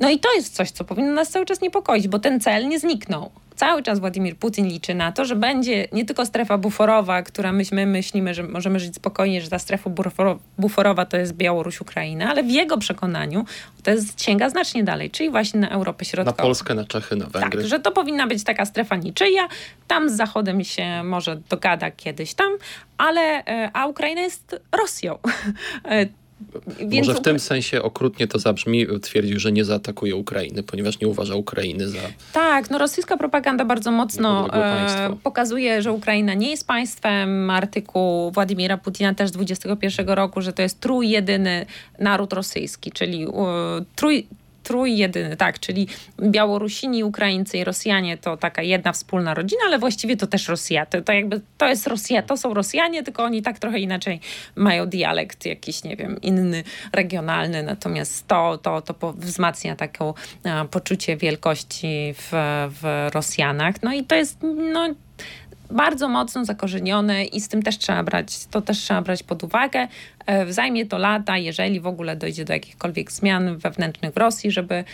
No 0.01 0.11
i 0.11 0.19
to 0.19 0.35
jest 0.35 0.55
coś, 0.55 0.71
co 0.71 0.85
powinno 0.85 1.13
nas 1.13 1.31
cały 1.31 1.47
czas 1.47 1.61
niepokoić, 1.61 2.09
bo 2.09 2.19
ten 2.19 2.41
cel 2.41 2.69
nie 2.69 2.79
zniknął. 2.79 3.31
Cały 3.61 3.83
czas 3.83 3.99
Władimir 3.99 4.37
Putin 4.37 4.67
liczy 4.67 4.95
na 4.95 5.13
to, 5.13 5.25
że 5.25 5.37
będzie 5.37 5.89
nie 5.93 6.05
tylko 6.05 6.27
strefa 6.27 6.59
buforowa, 6.59 7.23
która 7.23 7.53
my, 7.53 7.63
my 7.73 7.87
myślimy, 7.87 8.35
że 8.35 8.43
możemy 8.43 8.81
żyć 8.81 8.95
spokojnie, 8.95 9.41
że 9.41 9.49
ta 9.49 9.59
strefa 9.59 9.91
buforo- 9.91 10.39
buforowa 10.59 11.07
to 11.07 11.17
jest 11.17 11.33
Białoruś, 11.33 11.81
Ukraina, 11.81 12.31
ale 12.31 12.43
w 12.43 12.51
jego 12.51 12.79
przekonaniu 12.79 13.45
to 13.83 13.91
jest, 13.91 14.23
sięga 14.23 14.51
znacznie 14.51 14.85
dalej, 14.85 15.11
czyli 15.11 15.31
właśnie 15.31 15.61
na 15.61 15.69
Europę 15.69 16.05
Na 16.05 16.11
Środkową. 16.11 16.43
Polskę, 16.43 16.75
na 16.75 16.85
Czechy, 16.85 17.17
na 17.17 17.27
Węgry. 17.27 17.61
Tak, 17.61 17.69
że 17.69 17.81
to 17.81 17.93
powinna 17.93 18.27
być 18.27 18.45
taka 18.45 18.65
strefa 18.65 18.97
niczyja. 18.97 19.49
Tam 19.87 20.11
z 20.11 20.17
Zachodem 20.17 20.65
się 20.65 21.03
może 21.05 21.37
dogada 21.49 21.91
kiedyś 21.91 22.35
tam, 22.35 22.53
ale 22.99 23.21
e, 23.21 23.71
a 23.73 23.87
Ukraina 23.87 24.21
jest 24.21 24.61
Rosją. 24.73 25.19
Więc 26.79 27.09
Może 27.09 27.21
w 27.21 27.23
tym 27.23 27.39
sensie 27.41 27.83
okrutnie 27.83 28.27
to 28.27 28.39
zabrzmi, 28.39 28.87
twierdził, 29.03 29.41
że 29.41 29.53
nie 29.53 29.65
zaatakuje 29.65 30.17
Ukrainy, 30.17 30.63
ponieważ 30.63 31.01
nie 31.01 31.09
uważa 31.09 31.35
Ukrainy 31.35 31.89
za 31.89 31.99
Tak, 32.33 32.71
no 32.71 32.79
rosyjska 32.79 33.17
propaganda 33.17 33.65
bardzo 33.65 33.91
mocno 33.91 34.55
e, 34.55 35.17
pokazuje, 35.23 35.83
że 35.83 35.93
Ukraina 35.93 36.35
nie 36.35 36.51
jest 36.51 36.67
państwem. 36.67 37.51
Artykuł 37.51 38.31
Władimira 38.31 38.77
Putina 38.77 39.15
też 39.15 39.29
z 39.29 39.33
21 39.33 40.09
roku, 40.09 40.41
że 40.41 40.53
to 40.53 40.63
jest 40.63 40.81
trójjedyny 40.81 41.67
naród 41.99 42.33
rosyjski, 42.33 42.93
czyli 42.93 43.25
e, 43.25 43.29
trój, 43.97 44.27
trójjedyny, 44.71 45.37
tak, 45.37 45.61
czyli 45.61 45.89
Białorusini, 46.21 47.05
Ukraińcy 47.05 47.59
i 47.59 47.65
Rosjanie 47.65 48.19
to 48.19 48.37
taka 48.37 48.63
jedna 48.63 48.93
wspólna 48.93 49.35
rodzina, 49.35 49.61
ale 49.67 49.79
właściwie 49.79 50.17
to 50.17 50.27
też 50.27 50.49
Rosja. 50.49 50.87
To, 50.87 51.03
to 51.03 51.13
jakby 51.13 51.41
to 51.59 51.69
jest 51.69 51.87
Rosja, 51.87 52.23
to 52.23 52.37
są 52.37 52.55
Rosjanie, 52.55 53.03
tylko 53.03 53.25
oni 53.25 53.43
tak 53.43 53.59
trochę 53.59 53.79
inaczej 53.79 54.21
mają 54.57 54.87
dialekt 54.87 55.47
jakiś, 55.47 55.85
nie 55.85 55.97
wiem, 55.97 56.21
inny, 56.23 56.65
regionalny, 56.93 57.63
natomiast 57.63 58.27
to, 58.29 58.59
to, 58.59 58.83
to 58.83 59.13
wzmacnia 59.13 59.77
taką 59.77 60.15
poczucie 60.71 61.17
wielkości 61.17 62.15
w, 62.17 62.31
w 62.81 63.09
Rosjanach. 63.15 63.83
No 63.83 63.93
i 63.93 64.05
to 64.05 64.15
jest, 64.15 64.39
no 64.73 64.89
bardzo 65.71 66.09
mocno 66.09 66.45
zakorzenione 66.45 67.25
i 67.25 67.41
z 67.41 67.49
tym 67.49 67.63
też 67.63 67.79
trzeba 67.79 68.03
brać, 68.03 68.47
to 68.47 68.61
też 68.61 68.79
trzeba 68.79 69.03
brać 69.03 69.23
pod 69.23 69.45
uwagę. 69.45 69.89
E, 70.27 70.53
Zajmie 70.53 70.87
to 70.87 70.99
lata, 70.99 71.39
jeżeli 71.39 71.81
w 71.81 71.87
ogóle 71.87 72.17
dojdzie 72.17 72.45
do 72.45 72.53
jakichkolwiek 72.53 73.13
zmian 73.13 73.57
wewnętrznych 73.57 74.15
w 74.15 74.17
Rosji, 74.17 74.51
żeby 74.51 74.85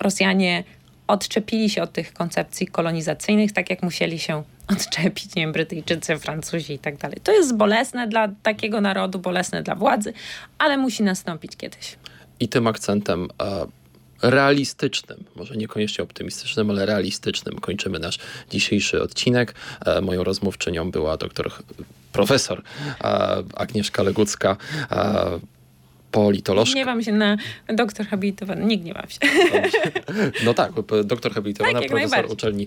Rosjanie 0.00 0.64
odczepili 1.06 1.70
się 1.70 1.82
od 1.82 1.92
tych 1.92 2.12
koncepcji 2.12 2.66
kolonizacyjnych, 2.66 3.52
tak 3.52 3.70
jak 3.70 3.82
musieli 3.82 4.18
się 4.18 4.42
odczepić, 4.72 5.34
nie 5.34 5.42
wiem, 5.42 5.52
Brytyjczycy, 5.52 6.18
Francuzi 6.18 6.72
i 6.72 6.78
tak 6.78 6.96
dalej. 6.96 7.18
To 7.24 7.32
jest 7.32 7.56
bolesne 7.56 8.08
dla 8.08 8.28
takiego 8.42 8.80
narodu, 8.80 9.18
bolesne 9.18 9.62
dla 9.62 9.74
władzy, 9.74 10.12
ale 10.58 10.76
musi 10.78 11.02
nastąpić 11.02 11.56
kiedyś. 11.56 11.96
i 12.40 12.48
tym 12.48 12.66
akcentem 12.66 13.28
e, 13.42 13.66
realistycznym, 14.30 15.24
może 15.36 15.56
niekoniecznie 15.56 16.04
optymistycznym, 16.04 16.70
ale 16.70 16.86
realistycznym 16.86 17.58
kończymy 17.58 17.98
nasz 17.98 18.18
dzisiejszy 18.50 19.02
odcinek. 19.02 19.54
E, 19.86 20.00
moją 20.00 20.24
rozmówczynią 20.24 20.90
była 20.90 21.16
doktor, 21.16 21.52
profesor 22.12 22.62
e, 23.00 23.04
Agnieszka 23.54 24.02
Legucka, 24.02 24.56
e, 24.90 25.40
politolożka. 26.10 26.74
Gniewam 26.74 27.02
się 27.02 27.12
na 27.12 27.36
doktor 27.68 28.06
habilitowany, 28.06 28.64
nie 28.64 28.78
gniewam 28.78 29.06
się. 29.08 29.18
No 30.44 30.54
tak, 30.54 30.72
doktor 31.04 31.32
habilitowana, 31.32 31.80
Tak, 31.80 31.88
profesor 31.88 32.32
uczelni. 32.32 32.66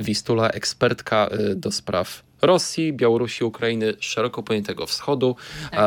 Wistula, 0.00 0.50
ekspertka 0.50 1.30
do 1.56 1.72
spraw 1.72 2.22
Rosji, 2.42 2.92
Białorusi, 2.92 3.44
Ukrainy, 3.44 3.94
szeroko 4.00 4.42
pojętego 4.42 4.86
wschodu, 4.86 5.36
Tak. 5.70 5.80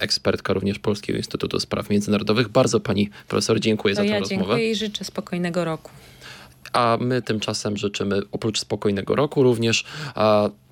ekspertka 0.00 0.52
również 0.52 0.78
Polskiego 0.78 1.18
Instytutu 1.18 1.60
Spraw 1.60 1.90
Międzynarodowych. 1.90 2.48
Bardzo 2.48 2.80
pani 2.80 3.10
profesor 3.28 3.60
dziękuję 3.60 3.94
To 3.94 3.96
za 3.96 4.02
tę 4.02 4.08
ja 4.08 4.18
rozmowę. 4.20 4.44
dziękuję 4.44 4.70
i 4.70 4.74
życzę 4.74 5.04
spokojnego 5.04 5.64
roku. 5.64 5.90
A 6.72 6.98
my 7.00 7.22
tymczasem 7.22 7.76
życzymy 7.76 8.20
oprócz 8.32 8.58
spokojnego 8.60 9.14
roku 9.16 9.42
również 9.42 9.84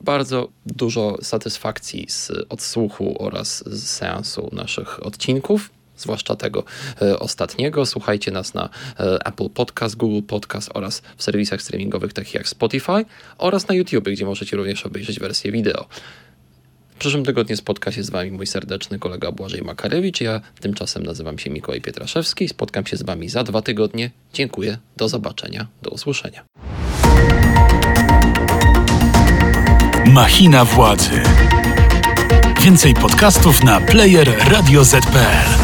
bardzo 0.01 0.49
dużo 0.67 1.17
satysfakcji 1.23 2.07
z 2.09 2.33
odsłuchu 2.49 3.23
oraz 3.23 3.65
z 3.67 3.89
seansu 3.91 4.49
naszych 4.53 5.07
odcinków. 5.07 5.71
Zwłaszcza 5.97 6.37
tego 6.37 6.65
e, 7.03 7.19
ostatniego. 7.19 7.87
Słuchajcie 7.87 8.31
nas 8.31 8.55
na 8.55 8.69
e, 8.99 9.27
Apple 9.27 9.49
Podcast, 9.49 9.97
Google 9.97 10.27
Podcast 10.27 10.71
oraz 10.75 11.03
w 11.17 11.23
serwisach 11.23 11.63
streamingowych 11.63 12.13
takich 12.13 12.35
jak 12.35 12.49
Spotify 12.49 13.05
oraz 13.39 13.69
na 13.69 13.75
YouTube, 13.75 14.05
gdzie 14.05 14.27
możecie 14.27 14.57
również 14.57 14.87
obejrzeć 14.87 15.21
wersję 15.21 15.53
wideo. 15.53 15.87
W 16.95 16.99
przyszłym 16.99 17.25
tygodniu 17.25 17.57
spotka 17.57 17.93
się 17.93 18.03
z 18.03 18.11
Wami 18.11 18.31
mój 18.31 18.47
serdeczny 18.47 18.99
kolega 18.99 19.33
Błażej 19.33 19.63
Makarewicz. 19.63 20.21
Ja 20.21 20.41
tymczasem 20.61 21.03
nazywam 21.03 21.39
się 21.39 21.51
Mikołaj 21.51 21.81
Pietraszewski. 21.81 22.49
Spotkam 22.49 22.87
się 22.87 22.97
z 22.97 23.03
Wami 23.03 23.29
za 23.29 23.45
dwa 23.45 23.63
tygodnie. 23.63 24.11
Dziękuję. 24.33 24.79
Do 24.97 25.09
zobaczenia. 25.09 25.67
Do 25.83 25.91
usłyszenia. 25.91 26.45
Machina 30.07 30.65
władzy. 30.65 31.23
Więcej 32.61 32.95
podcastów 32.95 33.65
na 33.65 33.81
player 33.81 34.35
radioz.pl. 34.51 35.64